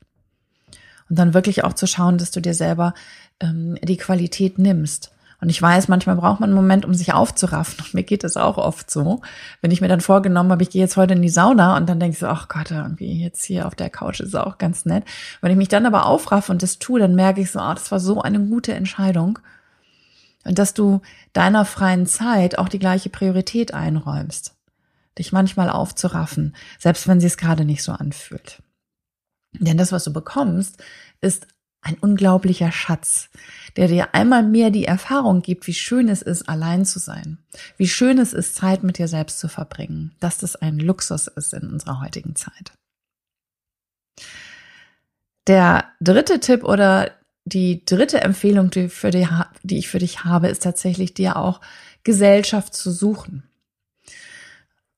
Und 1.09 1.19
dann 1.19 1.33
wirklich 1.33 1.63
auch 1.63 1.73
zu 1.73 1.87
schauen, 1.87 2.17
dass 2.17 2.31
du 2.31 2.41
dir 2.41 2.53
selber 2.53 2.93
ähm, 3.39 3.77
die 3.83 3.97
Qualität 3.97 4.57
nimmst. 4.57 5.11
Und 5.41 5.49
ich 5.49 5.59
weiß, 5.59 5.87
manchmal 5.87 6.15
braucht 6.15 6.39
man 6.39 6.51
einen 6.51 6.55
Moment, 6.55 6.85
um 6.85 6.93
sich 6.93 7.13
aufzuraffen. 7.13 7.83
Und 7.83 7.93
mir 7.95 8.03
geht 8.03 8.23
es 8.23 8.37
auch 8.37 8.57
oft 8.57 8.91
so. 8.91 9.21
Wenn 9.61 9.71
ich 9.71 9.81
mir 9.81 9.87
dann 9.87 9.99
vorgenommen 9.99 10.51
habe, 10.51 10.61
ich 10.61 10.69
gehe 10.69 10.81
jetzt 10.81 10.97
heute 10.97 11.15
in 11.15 11.21
die 11.23 11.29
Sauna 11.29 11.75
und 11.77 11.89
dann 11.89 11.99
denke 11.99 12.13
ich 12.13 12.19
so, 12.19 12.27
ach 12.27 12.47
Gott, 12.47 12.69
irgendwie 12.69 13.23
jetzt 13.23 13.43
hier 13.43 13.65
auf 13.65 13.73
der 13.73 13.89
Couch 13.89 14.19
ist 14.19 14.35
auch 14.35 14.59
ganz 14.59 14.85
nett. 14.85 15.03
Wenn 15.41 15.51
ich 15.51 15.57
mich 15.57 15.67
dann 15.67 15.87
aber 15.87 16.05
aufraffe 16.05 16.51
und 16.51 16.61
das 16.61 16.77
tue, 16.77 16.99
dann 16.99 17.15
merke 17.15 17.41
ich 17.41 17.49
so, 17.49 17.59
ah, 17.59 17.73
das 17.73 17.91
war 17.91 17.99
so 17.99 18.21
eine 18.21 18.39
gute 18.39 18.73
Entscheidung. 18.73 19.39
Und 20.43 20.57
dass 20.57 20.73
du 20.73 21.01
deiner 21.33 21.65
freien 21.65 22.05
Zeit 22.07 22.57
auch 22.57 22.69
die 22.69 22.79
gleiche 22.79 23.09
Priorität 23.09 23.73
einräumst. 23.73 24.55
Dich 25.17 25.31
manchmal 25.31 25.69
aufzuraffen, 25.69 26.55
selbst 26.79 27.07
wenn 27.07 27.19
sie 27.19 27.27
es 27.27 27.37
gerade 27.37 27.65
nicht 27.65 27.83
so 27.83 27.91
anfühlt. 27.91 28.61
Denn 29.53 29.77
das, 29.77 29.91
was 29.91 30.03
du 30.05 30.13
bekommst, 30.13 30.81
ist 31.19 31.47
ein 31.81 31.97
unglaublicher 31.99 32.71
Schatz, 32.71 33.29
der 33.75 33.87
dir 33.87 34.13
einmal 34.13 34.43
mehr 34.43 34.69
die 34.69 34.85
Erfahrung 34.85 35.41
gibt, 35.41 35.65
wie 35.67 35.73
schön 35.73 36.09
es 36.09 36.21
ist, 36.21 36.47
allein 36.47 36.85
zu 36.85 36.99
sein, 36.99 37.39
wie 37.77 37.87
schön 37.87 38.19
es 38.19 38.33
ist, 38.33 38.55
Zeit 38.55 38.83
mit 38.83 38.97
dir 38.97 39.07
selbst 39.07 39.39
zu 39.39 39.47
verbringen, 39.47 40.15
dass 40.19 40.37
das 40.37 40.55
ein 40.55 40.79
Luxus 40.79 41.27
ist 41.27 41.53
in 41.53 41.71
unserer 41.71 41.99
heutigen 42.01 42.35
Zeit. 42.35 42.73
Der 45.47 45.85
dritte 45.99 46.39
Tipp 46.39 46.63
oder 46.63 47.11
die 47.45 47.83
dritte 47.85 48.21
Empfehlung, 48.21 48.69
die, 48.69 48.89
für 48.89 49.09
die, 49.09 49.27
die 49.63 49.77
ich 49.77 49.89
für 49.89 49.99
dich 49.99 50.23
habe, 50.23 50.47
ist 50.47 50.63
tatsächlich 50.63 51.13
dir 51.13 51.37
auch 51.37 51.61
Gesellschaft 52.03 52.73
zu 52.75 52.91
suchen. 52.91 53.43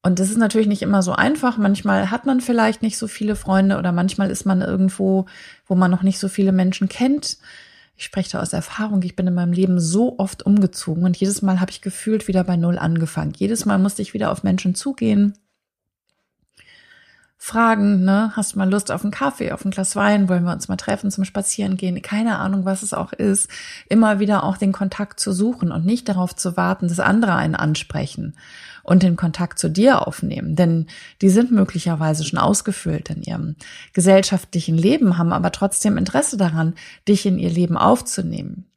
Und 0.06 0.20
das 0.20 0.30
ist 0.30 0.38
natürlich 0.38 0.68
nicht 0.68 0.82
immer 0.82 1.02
so 1.02 1.14
einfach. 1.14 1.58
Manchmal 1.58 2.12
hat 2.12 2.26
man 2.26 2.42
vielleicht 2.42 2.82
nicht 2.82 2.98
so 2.98 3.08
viele 3.08 3.38
Freunde 3.38 3.78
oder 3.78 3.94
manchmal 3.94 4.30
ist 4.30 4.46
man 4.46 4.62
irgendwo, 4.62 5.26
wo 5.66 5.76
man 5.76 5.90
noch 5.90 6.04
nicht 6.04 6.20
so 6.20 6.28
viele 6.28 6.52
Menschen 6.52 6.90
kennt. 6.90 7.38
Ich 7.96 8.04
spreche 8.04 8.32
da 8.32 8.42
aus 8.42 8.52
Erfahrung. 8.52 9.02
Ich 9.04 9.16
bin 9.16 9.28
in 9.28 9.34
meinem 9.34 9.54
Leben 9.54 9.80
so 9.80 10.20
oft 10.20 10.46
umgezogen 10.46 11.06
und 11.06 11.16
jedes 11.16 11.42
Mal 11.42 11.62
habe 11.62 11.72
ich 11.72 11.82
gefühlt 11.82 12.28
wieder 12.28 12.44
bei 12.44 12.58
Null 12.58 12.78
angefangen. 12.78 13.34
Jedes 13.38 13.66
Mal 13.66 13.80
musste 13.80 14.02
ich 14.02 14.14
wieder 14.14 14.32
auf 14.32 14.44
Menschen 14.44 14.76
zugehen, 14.76 15.38
fragen, 17.44 18.06
ne, 18.06 18.32
hast 18.38 18.54
du 18.54 18.58
mal 18.58 18.72
Lust 18.72 18.90
auf 18.90 19.04
einen 19.04 19.12
Kaffee, 19.12 19.52
auf 19.52 19.66
ein 19.66 19.72
Glas 19.72 19.98
Wein, 19.98 20.30
wollen 20.30 20.46
wir 20.46 20.54
uns 20.54 20.70
mal 20.70 20.78
treffen 20.78 21.12
zum 21.12 21.26
Spazieren 21.26 21.76
gehen, 21.76 22.02
keine 22.02 22.38
Ahnung, 22.38 22.64
was 22.64 22.84
es 22.84 22.94
auch 22.94 23.12
ist, 23.12 23.50
immer 23.90 24.20
wieder 24.20 24.46
auch 24.46 24.56
den 24.56 24.72
Kontakt 24.72 25.20
zu 25.20 25.34
suchen 25.34 25.70
und 25.74 25.86
nicht 25.86 26.08
darauf 26.08 26.34
zu 26.34 26.56
warten, 26.56 26.88
dass 26.88 27.02
andere 27.02 27.36
einen 27.36 27.56
ansprechen 27.56 28.38
und 28.84 29.04
den 29.04 29.18
Kontakt 29.18 29.60
zu 29.60 29.70
dir 29.70 30.08
aufnehmen, 30.08 30.56
denn 30.56 30.88
die 31.22 31.30
sind 31.30 31.52
möglicherweise 31.52 32.24
schon 32.24 32.40
ausgefüllt 32.40 33.10
in 33.10 33.24
ihrem 33.24 33.56
gesellschaftlichen 33.92 34.78
Leben, 34.78 35.18
haben 35.18 35.34
aber 35.34 35.52
trotzdem 35.52 35.98
Interesse 35.98 36.38
daran, 36.38 36.76
dich 37.10 37.26
in 37.26 37.38
ihr 37.38 37.52
Leben 37.52 37.76
aufzunehmen. 37.76 38.68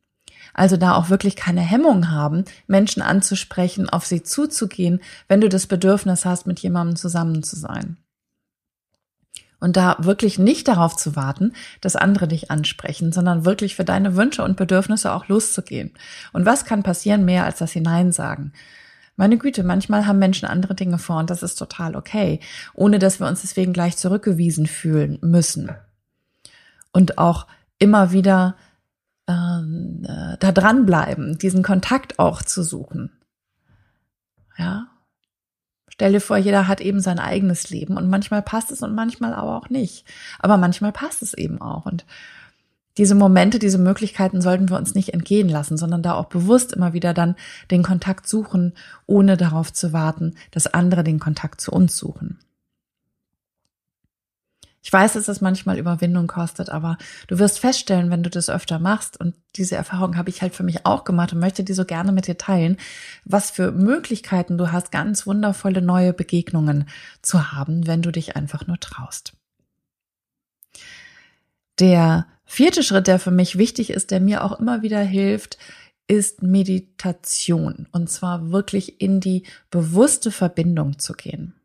Also 0.55 0.77
da 0.77 0.97
auch 0.97 1.09
wirklich 1.09 1.37
keine 1.37 1.61
Hemmung 1.61 2.11
haben, 2.11 2.45
Menschen 2.67 3.01
anzusprechen, 3.01 3.89
auf 3.89 4.07
sie 4.07 4.25
zuzugehen, 4.25 5.03
wenn 5.29 5.41
du 5.41 5.49
das 5.49 5.69
Bedürfnis 5.69 6.25
hast, 6.25 6.49
mit 6.49 6.59
jemandem 6.59 6.97
zusammen 6.97 7.45
zu 7.45 7.55
sein. 7.55 7.99
Und 9.67 9.77
da 9.77 9.97
wirklich 9.99 10.39
nicht 10.39 10.69
darauf 10.69 10.95
zu 10.95 11.17
warten, 11.17 11.53
dass 11.81 11.97
andere 11.97 12.29
dich 12.29 12.53
ansprechen, 12.53 13.11
sondern 13.11 13.45
wirklich 13.45 13.75
für 13.75 13.85
deine 13.85 14.15
Wünsche 14.15 14.45
und 14.45 14.57
Bedürfnisse 14.57 15.11
auch 15.11 15.27
loszugehen. 15.27 15.91
Und 16.33 16.47
was 16.47 16.65
kann 16.65 16.85
passieren 16.85 17.25
mehr, 17.25 17.45
als 17.45 17.59
das 17.59 17.73
Hinein 17.73 18.13
sagen? 18.13 18.53
Meine 19.17 19.39
Güte, 19.39 19.65
manchmal 19.65 20.07
haben 20.07 20.21
Menschen 20.21 20.47
andere 20.47 20.77
Dinge 20.77 20.99
vor 20.99 21.19
und 21.19 21.31
das 21.31 21.43
ist 21.43 21.57
total 21.57 21.97
okay, 21.97 22.39
ohne 22.75 23.01
dass 23.01 23.19
wir 23.19 23.27
uns 23.27 23.41
deswegen 23.41 23.73
gleich 23.73 23.97
zurückgewiesen 23.97 24.69
fühlen 24.69 25.19
müssen. 25.21 25.73
Und 26.93 27.19
auch 27.19 27.49
immer 27.81 28.13
wieder 28.13 28.55
ähm, 29.27 30.05
äh, 30.05 30.37
da 30.39 30.53
dranbleiben, 30.53 31.39
diesen 31.39 31.65
Kontakt 31.65 32.21
auch 32.21 32.43
zu 32.43 32.63
suchen. 32.63 33.11
Ja, 34.57 34.87
Stell 35.97 36.13
dir 36.13 36.21
vor, 36.21 36.37
jeder 36.37 36.69
hat 36.69 36.83
eben 36.83 37.01
sein 37.01 37.19
eigenes 37.19 37.71
Leben 37.71 37.97
und 37.97 38.11
manchmal 38.11 38.43
passt 38.43 38.71
es 38.71 38.83
und 38.83 38.95
manchmal 38.95 39.33
aber 39.33 39.57
auch 39.57 39.71
nicht. 39.71 40.05
Aber 40.39 40.59
manchmal 40.59 40.93
passt 40.93 41.23
es 41.23 41.33
eben 41.33 41.59
auch. 41.63 41.87
Und 41.87 42.05
diese 42.99 43.15
Momente, 43.15 43.59
diese 43.59 43.79
Möglichkeiten 43.79 44.43
sollten 44.43 44.69
wir 44.69 44.77
uns 44.77 44.95
nicht 44.95 45.15
entgehen 45.15 45.49
lassen, 45.49 45.79
sondern 45.79 46.03
da 46.03 46.13
auch 46.13 46.27
bewusst 46.27 46.75
immer 46.75 46.93
wieder 46.93 47.15
dann 47.15 47.35
den 47.71 47.83
Kontakt 47.83 48.29
suchen, 48.29 48.75
ohne 49.07 49.39
darauf 49.39 49.73
zu 49.73 49.95
warten, 49.95 50.35
dass 50.51 50.67
andere 50.67 51.03
den 51.03 51.19
Kontakt 51.19 51.63
zu 51.63 51.73
uns 51.73 51.97
suchen. 51.97 52.41
Ich 54.87 54.93
weiß, 54.93 55.15
dass 55.15 55.25
das 55.25 55.41
manchmal 55.41 55.81
Überwindung 55.81 56.29
kostet, 56.29 56.71
aber 56.71 56.97
du 57.27 57.41
wirst 57.41 57.59
feststellen, 57.59 58.09
wenn 58.13 58.23
du 58.23 58.31
das 58.31 58.49
öfter 58.49 58.79
machst, 58.79 59.19
und 59.19 59.35
diese 59.57 59.75
Erfahrung 59.75 60.17
habe 60.17 60.31
ich 60.31 60.43
halt 60.43 60.55
für 60.55 60.63
mich 60.63 60.87
auch 60.87 61.03
gemacht 61.03 61.33
und 61.33 61.41
möchte 61.41 61.65
die 61.65 61.73
so 61.73 61.85
gerne 61.85 62.13
mit 62.13 62.29
dir 62.29 62.39
teilen, 62.39 62.77
was 63.25 63.51
für 63.51 63.73
Möglichkeiten 63.73 64.59
du 64.59 64.71
hast, 64.71 64.93
ganz 64.93 65.27
wundervolle 65.27 65.83
neue 65.83 66.13
Begegnungen 66.13 66.89
zu 67.21 67.51
haben, 67.51 67.89
wenn 67.89 68.01
du 68.01 68.13
dich 68.13 68.37
einfach 68.37 68.69
nur 68.69 68.79
traust. 68.79 69.33
Der 71.81 72.29
vierte 72.45 72.85
Schritt, 72.85 73.09
der 73.09 73.19
für 73.19 73.33
mich 73.33 73.59
wichtig 73.59 73.91
ist, 73.91 74.13
der 74.13 74.21
mir 74.21 74.45
auch 74.45 74.61
immer 74.61 74.83
wieder 74.83 75.01
hilft, 75.01 75.59
ist 76.07 76.45
Meditation. 76.45 77.89
Und 77.91 78.09
zwar 78.09 78.53
wirklich 78.53 79.01
in 79.01 79.19
die 79.19 79.43
bewusste 79.69 80.31
Verbindung 80.31 81.01
zu 81.01 81.15
gehen. 81.15 81.56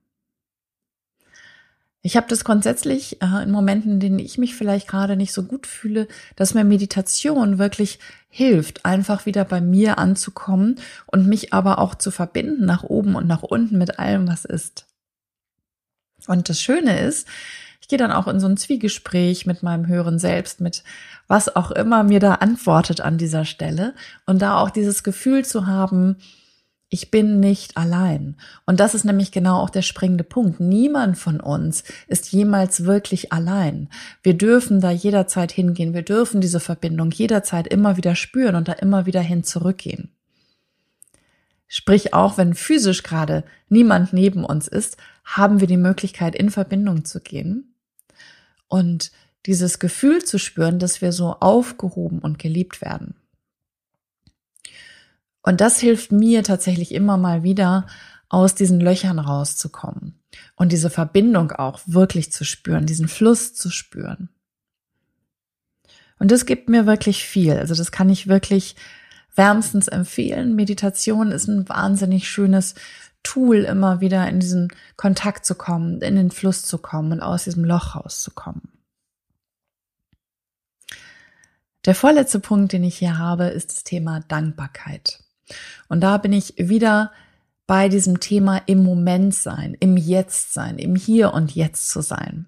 Ich 2.03 2.17
habe 2.17 2.27
das 2.27 2.43
grundsätzlich 2.43 3.21
äh, 3.21 3.43
in 3.43 3.51
Momenten, 3.51 3.93
in 3.93 3.99
denen 3.99 4.19
ich 4.19 4.37
mich 4.37 4.55
vielleicht 4.55 4.87
gerade 4.87 5.15
nicht 5.15 5.33
so 5.33 5.43
gut 5.43 5.67
fühle, 5.67 6.07
dass 6.35 6.53
mir 6.53 6.63
Meditation 6.63 7.59
wirklich 7.59 7.99
hilft, 8.29 8.85
einfach 8.85 9.25
wieder 9.25 9.45
bei 9.45 9.61
mir 9.61 9.99
anzukommen 9.99 10.79
und 11.05 11.27
mich 11.27 11.53
aber 11.53 11.77
auch 11.77 11.93
zu 11.93 12.09
verbinden 12.09 12.65
nach 12.65 12.83
oben 12.83 13.15
und 13.15 13.27
nach 13.27 13.43
unten 13.43 13.77
mit 13.77 13.99
allem, 13.99 14.27
was 14.27 14.45
ist. 14.45 14.87
Und 16.27 16.49
das 16.49 16.59
Schöne 16.59 16.99
ist, 17.01 17.27
ich 17.81 17.87
gehe 17.87 17.99
dann 17.99 18.11
auch 18.11 18.27
in 18.27 18.39
so 18.39 18.47
ein 18.47 18.57
Zwiegespräch 18.57 19.45
mit 19.45 19.61
meinem 19.63 19.87
höheren 19.87 20.17
Selbst, 20.17 20.59
mit 20.59 20.83
was 21.27 21.55
auch 21.55 21.71
immer 21.71 22.03
mir 22.03 22.19
da 22.19 22.35
antwortet 22.35 23.01
an 23.01 23.17
dieser 23.17 23.45
Stelle 23.45 23.93
und 24.25 24.41
da 24.41 24.57
auch 24.59 24.69
dieses 24.69 25.03
Gefühl 25.03 25.45
zu 25.45 25.67
haben, 25.67 26.17
ich 26.93 27.09
bin 27.09 27.39
nicht 27.39 27.77
allein. 27.77 28.35
Und 28.65 28.81
das 28.81 28.93
ist 28.93 29.05
nämlich 29.05 29.31
genau 29.31 29.61
auch 29.61 29.69
der 29.69 29.81
springende 29.81 30.25
Punkt. 30.25 30.59
Niemand 30.59 31.17
von 31.17 31.39
uns 31.39 31.85
ist 32.09 32.33
jemals 32.33 32.83
wirklich 32.83 33.31
allein. 33.31 33.87
Wir 34.23 34.33
dürfen 34.33 34.81
da 34.81 34.91
jederzeit 34.91 35.53
hingehen. 35.53 35.93
Wir 35.93 36.01
dürfen 36.01 36.41
diese 36.41 36.59
Verbindung 36.59 37.09
jederzeit 37.11 37.65
immer 37.65 37.95
wieder 37.95 38.13
spüren 38.15 38.55
und 38.55 38.67
da 38.67 38.73
immer 38.73 39.05
wieder 39.05 39.21
hin 39.21 39.45
zurückgehen. 39.45 40.11
Sprich, 41.69 42.13
auch 42.13 42.37
wenn 42.37 42.55
physisch 42.55 43.03
gerade 43.03 43.45
niemand 43.69 44.11
neben 44.11 44.43
uns 44.43 44.67
ist, 44.67 44.97
haben 45.23 45.61
wir 45.61 45.67
die 45.67 45.77
Möglichkeit, 45.77 46.35
in 46.35 46.51
Verbindung 46.51 47.05
zu 47.05 47.21
gehen 47.21 47.73
und 48.67 49.13
dieses 49.45 49.79
Gefühl 49.79 50.25
zu 50.25 50.39
spüren, 50.39 50.77
dass 50.77 51.01
wir 51.01 51.13
so 51.13 51.37
aufgehoben 51.39 52.19
und 52.19 52.37
geliebt 52.37 52.81
werden. 52.81 53.15
Und 55.43 55.61
das 55.61 55.79
hilft 55.79 56.11
mir 56.11 56.43
tatsächlich 56.43 56.93
immer 56.93 57.17
mal 57.17 57.43
wieder, 57.43 57.87
aus 58.31 58.55
diesen 58.55 58.79
Löchern 58.79 59.19
rauszukommen 59.19 60.17
und 60.55 60.71
diese 60.71 60.89
Verbindung 60.89 61.51
auch 61.51 61.81
wirklich 61.85 62.31
zu 62.31 62.45
spüren, 62.45 62.85
diesen 62.85 63.09
Fluss 63.09 63.53
zu 63.53 63.69
spüren. 63.69 64.29
Und 66.17 66.31
das 66.31 66.45
gibt 66.45 66.69
mir 66.69 66.85
wirklich 66.85 67.25
viel. 67.25 67.57
Also 67.57 67.75
das 67.75 67.91
kann 67.91 68.09
ich 68.09 68.27
wirklich 68.27 68.77
wärmstens 69.35 69.89
empfehlen. 69.89 70.55
Meditation 70.55 71.31
ist 71.31 71.47
ein 71.47 71.67
wahnsinnig 71.67 72.29
schönes 72.29 72.75
Tool, 73.23 73.57
immer 73.57 73.99
wieder 73.99 74.27
in 74.29 74.39
diesen 74.39 74.71
Kontakt 74.95 75.45
zu 75.45 75.55
kommen, 75.55 76.01
in 76.01 76.15
den 76.15 76.31
Fluss 76.31 76.63
zu 76.63 76.77
kommen 76.77 77.11
und 77.11 77.21
aus 77.21 77.43
diesem 77.43 77.65
Loch 77.65 77.95
rauszukommen. 77.95 78.61
Der 81.85 81.95
vorletzte 81.95 82.39
Punkt, 82.39 82.71
den 82.71 82.83
ich 82.83 82.97
hier 82.97 83.17
habe, 83.17 83.45
ist 83.45 83.71
das 83.71 83.83
Thema 83.83 84.21
Dankbarkeit. 84.21 85.23
Und 85.87 86.01
da 86.01 86.17
bin 86.17 86.33
ich 86.33 86.53
wieder 86.57 87.11
bei 87.67 87.89
diesem 87.89 88.19
Thema 88.19 88.61
im 88.65 88.83
Moment 88.83 89.33
sein, 89.33 89.75
im 89.79 89.97
Jetzt 89.97 90.53
sein, 90.53 90.77
im 90.77 90.95
Hier 90.95 91.33
und 91.33 91.55
Jetzt 91.55 91.89
zu 91.89 92.01
sein. 92.01 92.47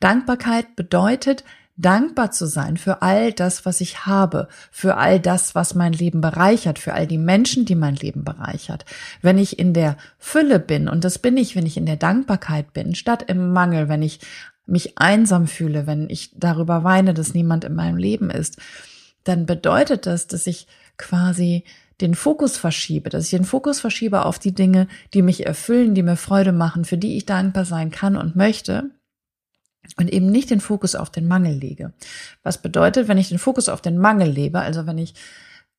Dankbarkeit 0.00 0.76
bedeutet, 0.76 1.44
dankbar 1.76 2.30
zu 2.30 2.46
sein 2.46 2.76
für 2.76 3.02
all 3.02 3.32
das, 3.32 3.64
was 3.64 3.80
ich 3.80 4.06
habe, 4.06 4.48
für 4.70 4.96
all 4.96 5.18
das, 5.18 5.54
was 5.54 5.74
mein 5.74 5.92
Leben 5.92 6.20
bereichert, 6.20 6.78
für 6.78 6.94
all 6.94 7.06
die 7.06 7.18
Menschen, 7.18 7.64
die 7.64 7.74
mein 7.74 7.96
Leben 7.96 8.24
bereichert. 8.24 8.84
Wenn 9.20 9.38
ich 9.38 9.58
in 9.58 9.72
der 9.72 9.96
Fülle 10.18 10.60
bin, 10.60 10.88
und 10.88 11.04
das 11.04 11.18
bin 11.18 11.36
ich, 11.36 11.56
wenn 11.56 11.66
ich 11.66 11.76
in 11.76 11.86
der 11.86 11.96
Dankbarkeit 11.96 12.72
bin, 12.72 12.94
statt 12.94 13.24
im 13.26 13.52
Mangel, 13.52 13.88
wenn 13.88 14.02
ich 14.02 14.20
mich 14.66 14.98
einsam 14.98 15.46
fühle, 15.46 15.86
wenn 15.86 16.08
ich 16.08 16.30
darüber 16.36 16.84
weine, 16.84 17.14
dass 17.14 17.34
niemand 17.34 17.64
in 17.64 17.74
meinem 17.74 17.96
Leben 17.96 18.30
ist, 18.30 18.58
dann 19.24 19.46
bedeutet 19.46 20.06
das, 20.06 20.26
dass 20.26 20.46
ich 20.46 20.66
quasi 20.98 21.64
den 22.02 22.14
Fokus 22.14 22.56
verschiebe, 22.56 23.08
dass 23.08 23.24
ich 23.24 23.30
den 23.30 23.44
Fokus 23.44 23.80
verschiebe 23.80 24.24
auf 24.24 24.38
die 24.38 24.54
Dinge, 24.54 24.88
die 25.14 25.22
mich 25.22 25.46
erfüllen, 25.46 25.94
die 25.94 26.02
mir 26.02 26.16
Freude 26.16 26.52
machen, 26.52 26.84
für 26.84 26.98
die 26.98 27.16
ich 27.16 27.26
dankbar 27.26 27.64
sein 27.64 27.90
kann 27.90 28.16
und 28.16 28.36
möchte 28.36 28.90
und 29.98 30.12
eben 30.12 30.30
nicht 30.30 30.50
den 30.50 30.60
Fokus 30.60 30.94
auf 30.94 31.10
den 31.10 31.26
Mangel 31.28 31.54
lege. 31.54 31.92
Was 32.42 32.58
bedeutet, 32.58 33.08
wenn 33.08 33.18
ich 33.18 33.28
den 33.28 33.38
Fokus 33.38 33.68
auf 33.68 33.80
den 33.80 33.98
Mangel 33.98 34.28
lebe, 34.28 34.60
also 34.60 34.86
wenn 34.86 34.98
ich 34.98 35.14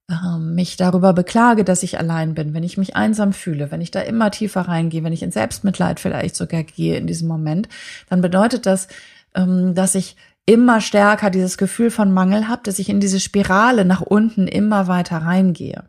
äh, 0.10 0.38
mich 0.38 0.76
darüber 0.78 1.14
beklage, 1.14 1.64
dass 1.64 1.84
ich 1.84 1.98
allein 2.00 2.34
bin, 2.34 2.54
wenn 2.54 2.64
ich 2.64 2.78
mich 2.78 2.96
einsam 2.96 3.34
fühle, 3.34 3.72
wenn 3.72 3.82
ich 3.82 3.92
da 3.92 4.02
immer 4.02 4.32
tiefer 4.32 4.62
reingehe, 4.62 5.04
wenn 5.04 5.14
ich 5.14 5.24
in 5.24 5.32
Selbstmitleid 5.32 6.00
vielleicht 6.00 6.36
sogar 6.36 6.64
gehe 6.64 6.98
in 6.98 7.08
diesem 7.08 7.28
Moment, 7.28 7.70
dann 8.10 8.22
bedeutet 8.22 8.66
das, 8.66 8.88
ähm, 9.36 9.74
dass 9.76 9.96
ich 9.96 10.18
immer 10.46 10.82
stärker 10.82 11.30
dieses 11.30 11.58
Gefühl 11.58 11.90
von 11.90 12.14
Mangel 12.14 12.48
habe, 12.50 12.64
dass 12.64 12.80
ich 12.80 12.90
in 12.90 13.00
diese 13.00 13.20
Spirale 13.20 13.86
nach 13.86 14.02
unten 14.02 14.48
immer 14.48 14.88
weiter 14.88 15.20
reingehe. 15.20 15.86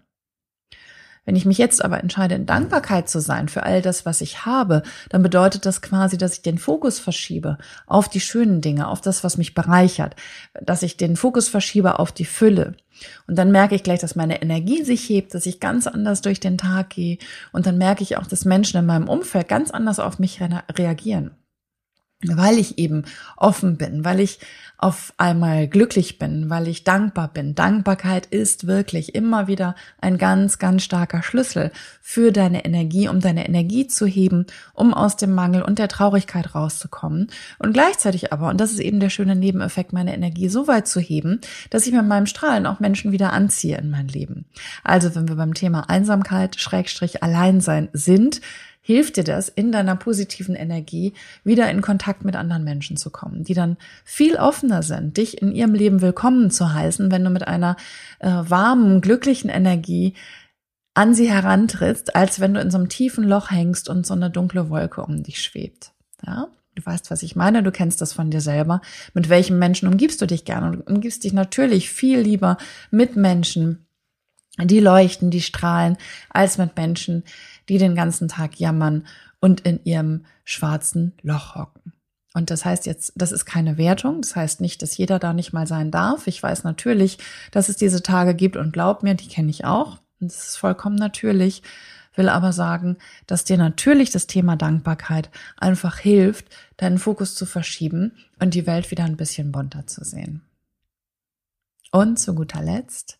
Wenn 1.24 1.36
ich 1.36 1.46
mich 1.46 1.58
jetzt 1.58 1.84
aber 1.84 2.00
entscheide, 2.00 2.34
in 2.34 2.46
Dankbarkeit 2.46 3.08
zu 3.08 3.20
sein 3.20 3.48
für 3.48 3.62
all 3.62 3.82
das, 3.82 4.04
was 4.04 4.20
ich 4.20 4.44
habe, 4.44 4.82
dann 5.08 5.22
bedeutet 5.22 5.64
das 5.66 5.82
quasi, 5.82 6.18
dass 6.18 6.34
ich 6.34 6.42
den 6.42 6.58
Fokus 6.58 6.98
verschiebe 6.98 7.58
auf 7.86 8.08
die 8.08 8.20
schönen 8.20 8.60
Dinge, 8.60 8.88
auf 8.88 9.00
das, 9.00 9.24
was 9.24 9.38
mich 9.38 9.54
bereichert, 9.54 10.16
dass 10.60 10.82
ich 10.82 10.96
den 10.96 11.16
Fokus 11.16 11.48
verschiebe 11.48 11.98
auf 11.98 12.12
die 12.12 12.24
Fülle. 12.24 12.74
Und 13.26 13.36
dann 13.36 13.50
merke 13.50 13.74
ich 13.74 13.82
gleich, 13.82 14.00
dass 14.00 14.14
meine 14.14 14.40
Energie 14.42 14.84
sich 14.84 15.08
hebt, 15.08 15.34
dass 15.34 15.46
ich 15.46 15.60
ganz 15.60 15.86
anders 15.86 16.20
durch 16.20 16.40
den 16.40 16.58
Tag 16.58 16.90
gehe. 16.90 17.18
Und 17.52 17.66
dann 17.66 17.78
merke 17.78 18.02
ich 18.02 18.16
auch, 18.16 18.26
dass 18.26 18.44
Menschen 18.44 18.78
in 18.78 18.86
meinem 18.86 19.08
Umfeld 19.08 19.48
ganz 19.48 19.70
anders 19.70 19.98
auf 19.98 20.18
mich 20.18 20.40
reagieren 20.40 21.32
weil 22.26 22.58
ich 22.58 22.78
eben 22.78 23.04
offen 23.36 23.76
bin, 23.76 24.04
weil 24.04 24.20
ich 24.20 24.38
auf 24.84 25.14
einmal 25.16 25.66
glücklich 25.68 26.18
bin, 26.18 26.50
weil 26.50 26.68
ich 26.68 26.84
dankbar 26.84 27.28
bin. 27.28 27.54
Dankbarkeit 27.54 28.26
ist 28.26 28.66
wirklich 28.66 29.14
immer 29.14 29.46
wieder 29.46 29.76
ein 30.00 30.18
ganz, 30.18 30.58
ganz 30.58 30.82
starker 30.82 31.22
Schlüssel 31.22 31.70
für 32.02 32.32
deine 32.32 32.64
Energie, 32.64 33.08
um 33.08 33.20
deine 33.20 33.46
Energie 33.46 33.86
zu 33.86 34.04
heben, 34.04 34.46
um 34.74 34.92
aus 34.92 35.16
dem 35.16 35.34
Mangel 35.34 35.62
und 35.62 35.78
der 35.78 35.88
Traurigkeit 35.88 36.54
rauszukommen 36.54 37.30
und 37.58 37.72
gleichzeitig 37.72 38.32
aber, 38.32 38.50
und 38.50 38.60
das 38.60 38.72
ist 38.72 38.80
eben 38.80 39.00
der 39.00 39.10
schöne 39.10 39.36
Nebeneffekt, 39.36 39.92
meine 39.92 40.14
Energie 40.14 40.48
so 40.48 40.66
weit 40.66 40.86
zu 40.86 41.00
heben, 41.00 41.40
dass 41.70 41.86
ich 41.86 41.92
mit 41.94 42.06
meinem 42.06 42.26
Strahlen 42.26 42.66
auch 42.66 42.80
Menschen 42.80 43.12
wieder 43.12 43.32
anziehe 43.32 43.78
in 43.78 43.90
mein 43.90 44.08
Leben. 44.08 44.44
Also 44.82 45.14
wenn 45.14 45.28
wir 45.28 45.36
beim 45.36 45.54
Thema 45.54 45.88
Einsamkeit, 45.88 46.60
Schrägstrich, 46.60 47.22
Alleinsein 47.22 47.88
sind, 47.92 48.42
hilft 48.86 49.16
dir 49.16 49.24
das, 49.24 49.48
in 49.48 49.72
deiner 49.72 49.96
positiven 49.96 50.54
Energie 50.54 51.14
wieder 51.42 51.70
in 51.70 51.80
Kontakt 51.80 52.22
mit 52.22 52.36
anderen 52.36 52.64
Menschen 52.64 52.98
zu 52.98 53.08
kommen, 53.08 53.42
die 53.42 53.54
dann 53.54 53.78
viel 54.04 54.36
offener 54.36 54.82
sind, 54.82 55.16
dich 55.16 55.40
in 55.40 55.52
ihrem 55.52 55.72
Leben 55.72 56.02
willkommen 56.02 56.50
zu 56.50 56.74
heißen, 56.74 57.10
wenn 57.10 57.24
du 57.24 57.30
mit 57.30 57.48
einer 57.48 57.76
äh, 58.18 58.28
warmen, 58.28 59.00
glücklichen 59.00 59.48
Energie 59.48 60.12
an 60.92 61.14
sie 61.14 61.30
herantrittst, 61.30 62.14
als 62.14 62.40
wenn 62.40 62.52
du 62.52 62.60
in 62.60 62.70
so 62.70 62.76
einem 62.76 62.90
tiefen 62.90 63.24
Loch 63.24 63.50
hängst 63.50 63.88
und 63.88 64.06
so 64.06 64.12
eine 64.12 64.28
dunkle 64.28 64.68
Wolke 64.68 65.02
um 65.02 65.22
dich 65.22 65.40
schwebt. 65.40 65.92
Ja? 66.24 66.48
Du 66.74 66.84
weißt, 66.84 67.10
was 67.10 67.22
ich 67.22 67.36
meine, 67.36 67.62
du 67.62 67.72
kennst 67.72 68.02
das 68.02 68.12
von 68.12 68.30
dir 68.30 68.42
selber. 68.42 68.82
Mit 69.14 69.30
welchen 69.30 69.58
Menschen 69.58 69.88
umgibst 69.88 70.20
du 70.20 70.26
dich 70.26 70.44
gerne? 70.44 70.66
Und 70.66 70.86
umgibst 70.90 71.24
dich 71.24 71.32
natürlich 71.32 71.88
viel 71.88 72.18
lieber 72.18 72.58
mit 72.90 73.16
Menschen, 73.16 73.86
die 74.58 74.80
leuchten, 74.80 75.30
die 75.30 75.40
strahlen, 75.40 75.96
als 76.30 76.58
mit 76.58 76.76
Menschen, 76.76 77.24
die 77.68 77.78
den 77.78 77.94
ganzen 77.94 78.28
Tag 78.28 78.58
jammern 78.58 79.06
und 79.40 79.60
in 79.60 79.80
ihrem 79.84 80.24
schwarzen 80.44 81.12
Loch 81.22 81.54
hocken. 81.54 81.92
Und 82.34 82.50
das 82.50 82.64
heißt 82.64 82.84
jetzt, 82.86 83.12
das 83.14 83.30
ist 83.30 83.44
keine 83.44 83.78
Wertung. 83.78 84.20
Das 84.20 84.34
heißt 84.34 84.60
nicht, 84.60 84.82
dass 84.82 84.96
jeder 84.96 85.20
da 85.20 85.32
nicht 85.32 85.52
mal 85.52 85.68
sein 85.68 85.92
darf. 85.92 86.26
Ich 86.26 86.42
weiß 86.42 86.64
natürlich, 86.64 87.18
dass 87.52 87.68
es 87.68 87.76
diese 87.76 88.02
Tage 88.02 88.34
gibt 88.34 88.56
und 88.56 88.72
glaub 88.72 89.04
mir, 89.04 89.14
die 89.14 89.28
kenne 89.28 89.50
ich 89.50 89.64
auch. 89.64 89.98
Und 90.20 90.32
das 90.32 90.48
ist 90.48 90.56
vollkommen 90.56 90.96
natürlich. 90.96 91.62
Will 92.16 92.28
aber 92.28 92.52
sagen, 92.52 92.96
dass 93.26 93.44
dir 93.44 93.56
natürlich 93.56 94.10
das 94.10 94.26
Thema 94.26 94.56
Dankbarkeit 94.56 95.30
einfach 95.56 95.98
hilft, 95.98 96.46
deinen 96.76 96.98
Fokus 96.98 97.34
zu 97.34 97.46
verschieben 97.46 98.12
und 98.40 98.54
die 98.54 98.66
Welt 98.66 98.90
wieder 98.90 99.04
ein 99.04 99.16
bisschen 99.16 99.52
bunter 99.52 99.86
zu 99.86 100.04
sehen. 100.04 100.42
Und 101.92 102.18
zu 102.18 102.34
guter 102.34 102.62
Letzt, 102.62 103.18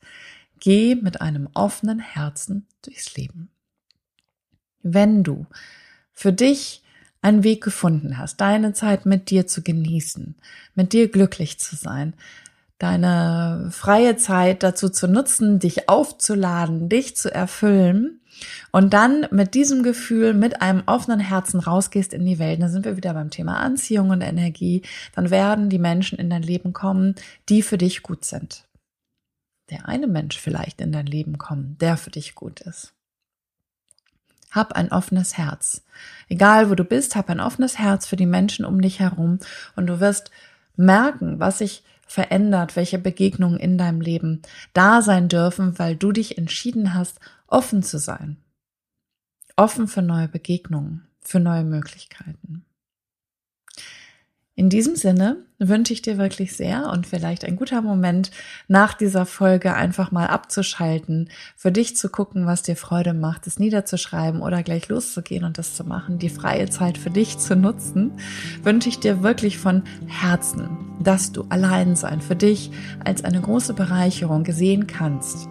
geh 0.59 0.97
mit 0.97 1.21
einem 1.21 1.49
offenen 1.55 2.01
Herzen 2.01 2.67
durchs 2.83 3.17
Leben 3.17 3.51
wenn 4.85 5.25
du 5.25 5.47
für 6.13 6.33
dich 6.33 6.83
einen 7.23 7.43
Weg 7.43 7.65
gefunden 7.65 8.19
hast, 8.19 8.41
deine 8.41 8.75
Zeit 8.75 9.07
mit 9.07 9.31
dir 9.31 9.47
zu 9.47 9.63
genießen, 9.63 10.37
mit 10.75 10.93
dir 10.93 11.09
glücklich 11.09 11.59
zu 11.59 11.75
sein, 11.75 12.15
deine 12.79 13.69
freie 13.73 14.17
Zeit 14.17 14.63
dazu 14.63 14.89
zu 14.89 15.09
nutzen, 15.09 15.59
dich 15.59 15.89
aufzuladen, 15.89 16.89
dich 16.89 17.17
zu 17.17 17.33
erfüllen 17.33 18.21
und 18.73 18.93
dann 18.93 19.27
mit 19.31 19.55
diesem 19.55 19.83
Gefühl, 19.83 20.35
mit 20.35 20.61
einem 20.61 20.83
offenen 20.87 21.21
Herzen 21.21 21.61
rausgehst 21.61 22.13
in 22.13 22.27
die 22.27 22.39
Welt, 22.39 22.61
dann 22.61 22.71
sind 22.71 22.85
wir 22.85 22.97
wieder 22.97 23.15
beim 23.15 23.31
Thema 23.31 23.59
Anziehung 23.59 24.11
und 24.11 24.21
Energie, 24.21 24.83
dann 25.15 25.31
werden 25.31 25.71
die 25.71 25.79
Menschen 25.79 26.19
in 26.19 26.31
dein 26.31 26.43
Leben 26.43 26.73
kommen, 26.73 27.15
die 27.49 27.63
für 27.63 27.79
dich 27.79 28.03
gut 28.03 28.25
sind. 28.25 28.69
Der 29.71 29.89
eine 29.89 30.07
Mensch 30.07 30.39
vielleicht 30.39 30.81
in 30.81 30.93
dein 30.93 31.07
Leben 31.07 31.39
kommen, 31.39 31.79
der 31.81 31.97
für 31.97 32.11
dich 32.11 32.35
gut 32.35 32.61
ist. 32.61 32.94
Hab 34.55 34.73
ein 34.75 34.93
offenes 34.93 35.37
Herz. 35.37 35.83
Egal 36.29 36.71
wo 36.71 36.75
du 36.75 36.85
bist, 36.85 37.17
hab 37.17 37.29
ein 37.29 37.41
offenes 37.41 37.79
Herz 37.79 38.07
für 38.07 38.17
die 38.17 38.27
Menschen 38.27 38.65
um 38.65 38.81
dich 38.81 39.01
herum 39.01 39.39
und 39.77 39.87
du 39.87 40.01
wirst 40.01 40.31
merken, 40.77 41.41
was 41.41 41.59
sich 41.59 41.83
verändert, 42.07 42.77
welche 42.77 42.99
Begegnungen 42.99 43.59
in 43.59 43.79
deinem 43.79 44.01
Leben 44.01 44.43
da 44.73 45.03
sein 45.03 45.29
dürfen, 45.29 45.79
weil 45.79 45.97
du 45.97 46.13
dich 46.13 46.39
entschieden 46.39 46.95
hast, 46.95 47.19
offen 47.47 47.83
zu 47.83 47.99
sein. 47.99 48.37
Offen 49.57 49.89
für 49.89 50.03
neue 50.03 50.29
Begegnungen, 50.29 51.07
für 51.21 51.41
neue 51.41 51.65
Möglichkeiten. 51.65 52.65
In 54.57 54.71
diesem 54.71 54.95
Sinne 54.95 55.39
wünsche 55.59 55.93
ich 55.93 56.01
dir 56.01 56.17
wirklich 56.17 56.57
sehr 56.57 56.89
und 56.93 57.09
vielleicht 57.09 57.45
ein 57.45 57.57
guter 57.57 57.83
Moment 57.83 58.31
nach 58.69 58.95
dieser 58.95 59.27
Folge 59.27 59.75
einfach 59.75 60.13
mal 60.13 60.29
abzuschalten, 60.29 61.29
für 61.57 61.73
dich 61.73 61.97
zu 61.97 62.09
gucken, 62.09 62.47
was 62.47 62.63
dir 62.63 62.77
Freude 62.77 63.15
macht, 63.15 63.49
es 63.49 63.59
niederzuschreiben 63.59 64.43
oder 64.43 64.63
gleich 64.63 64.89
loszugehen 64.89 65.43
und 65.43 65.59
das 65.59 65.75
zu 65.75 65.83
machen, 65.83 66.21
die 66.21 66.29
freie 66.29 66.69
Zeit 66.71 66.99
für 66.99 67.11
dich 67.11 67.39
zu 67.39 67.57
nutzen, 67.57 68.13
wünsche 68.63 68.89
ich 68.89 69.01
dir 69.01 69.25
wirklich 69.25 69.59
von 69.59 69.83
Herzen, 70.07 70.69
dass 71.03 71.33
du 71.33 71.47
allein 71.49 71.97
sein 71.97 72.21
für 72.21 72.37
dich 72.37 72.71
als 73.05 73.25
eine 73.25 73.41
große 73.41 73.75
Bereicherung 73.75 74.45
gesehen 74.45 74.87
kannst. 74.87 75.49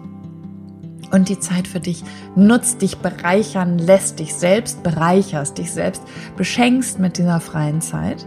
Und 1.10 1.28
die 1.28 1.38
Zeit 1.38 1.68
für 1.68 1.80
dich 1.80 2.02
nutzt, 2.36 2.80
dich 2.80 2.96
bereichern 2.96 3.78
lässt, 3.78 4.18
dich 4.18 4.34
selbst 4.34 4.82
bereicherst, 4.82 5.58
dich 5.58 5.70
selbst 5.70 6.02
beschenkst 6.38 6.98
mit 6.98 7.18
dieser 7.18 7.40
freien 7.40 7.82
Zeit 7.82 8.26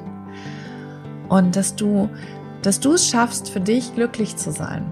und 1.30 1.56
dass 1.56 1.76
du, 1.76 2.10
dass 2.62 2.80
du 2.80 2.94
es 2.94 3.08
schaffst, 3.08 3.50
für 3.50 3.60
dich 3.60 3.94
glücklich 3.96 4.36
zu 4.36 4.52
sein. 4.52 4.92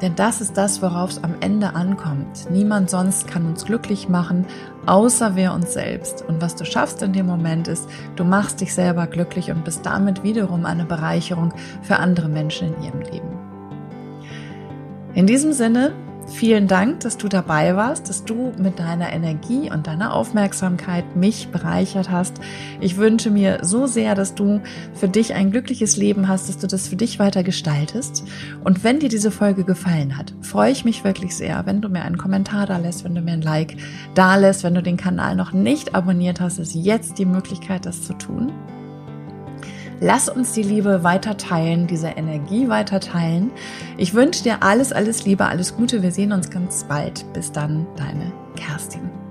Denn 0.00 0.14
das 0.14 0.40
ist 0.40 0.56
das, 0.56 0.80
worauf 0.80 1.10
es 1.10 1.24
am 1.24 1.34
Ende 1.40 1.74
ankommt. 1.74 2.48
Niemand 2.50 2.88
sonst 2.88 3.26
kann 3.26 3.46
uns 3.46 3.64
glücklich 3.64 4.08
machen, 4.08 4.46
außer 4.86 5.34
wir 5.34 5.52
uns 5.52 5.72
selbst. 5.72 6.24
Und 6.28 6.40
was 6.40 6.54
du 6.54 6.64
schaffst 6.64 7.02
in 7.02 7.12
dem 7.12 7.26
Moment 7.26 7.66
ist, 7.66 7.88
du 8.14 8.24
machst 8.24 8.60
dich 8.60 8.72
selber 8.74 9.08
glücklich 9.08 9.50
und 9.50 9.64
bist 9.64 9.84
damit 9.84 10.22
wiederum 10.22 10.66
eine 10.66 10.84
Bereicherung 10.84 11.52
für 11.82 11.96
andere 11.96 12.28
Menschen 12.28 12.74
in 12.74 12.82
ihrem 12.84 13.00
Leben. 13.00 13.38
In 15.14 15.26
diesem 15.26 15.52
Sinne 15.52 15.92
Vielen 16.30 16.68
Dank, 16.68 17.00
dass 17.00 17.16
du 17.16 17.26
dabei 17.28 17.74
warst, 17.74 18.08
dass 18.08 18.24
du 18.24 18.52
mit 18.58 18.78
deiner 18.78 19.12
Energie 19.12 19.70
und 19.72 19.86
deiner 19.86 20.14
Aufmerksamkeit 20.14 21.16
mich 21.16 21.48
bereichert 21.48 22.10
hast. 22.10 22.34
Ich 22.80 22.96
wünsche 22.96 23.30
mir 23.30 23.60
so 23.62 23.86
sehr, 23.86 24.14
dass 24.14 24.34
du 24.34 24.60
für 24.94 25.08
dich 25.08 25.34
ein 25.34 25.50
glückliches 25.50 25.96
Leben 25.96 26.28
hast, 26.28 26.48
dass 26.48 26.58
du 26.58 26.66
das 26.66 26.86
für 26.86 26.96
dich 26.96 27.18
weiter 27.18 27.42
gestaltest. 27.42 28.24
Und 28.62 28.84
wenn 28.84 29.00
dir 29.00 29.08
diese 29.08 29.30
Folge 29.30 29.64
gefallen 29.64 30.16
hat, 30.16 30.34
freue 30.42 30.70
ich 30.70 30.84
mich 30.84 31.02
wirklich 31.02 31.34
sehr, 31.34 31.64
wenn 31.66 31.80
du 31.80 31.88
mir 31.88 32.02
einen 32.02 32.18
Kommentar 32.18 32.66
da 32.66 32.76
lässt, 32.76 33.04
wenn 33.04 33.14
du 33.14 33.22
mir 33.22 33.32
ein 33.32 33.42
Like 33.42 33.76
da 34.14 34.36
lässt, 34.36 34.64
wenn 34.64 34.74
du 34.74 34.82
den 34.82 34.96
Kanal 34.98 35.34
noch 35.34 35.52
nicht 35.52 35.94
abonniert 35.94 36.40
hast, 36.40 36.58
ist 36.58 36.74
jetzt 36.74 37.18
die 37.18 37.26
Möglichkeit, 37.26 37.86
das 37.86 38.02
zu 38.02 38.12
tun. 38.12 38.52
Lass 40.00 40.28
uns 40.28 40.52
die 40.52 40.62
Liebe 40.62 41.02
weiter 41.02 41.36
teilen, 41.36 41.86
diese 41.88 42.08
Energie 42.08 42.68
weiter 42.68 43.00
teilen. 43.00 43.50
Ich 43.96 44.14
wünsche 44.14 44.44
dir 44.44 44.62
alles, 44.62 44.92
alles 44.92 45.24
Liebe, 45.24 45.46
alles 45.46 45.76
Gute. 45.76 46.02
Wir 46.02 46.12
sehen 46.12 46.32
uns 46.32 46.50
ganz 46.50 46.84
bald. 46.84 47.24
Bis 47.32 47.50
dann, 47.50 47.86
deine 47.96 48.32
Kerstin. 48.54 49.27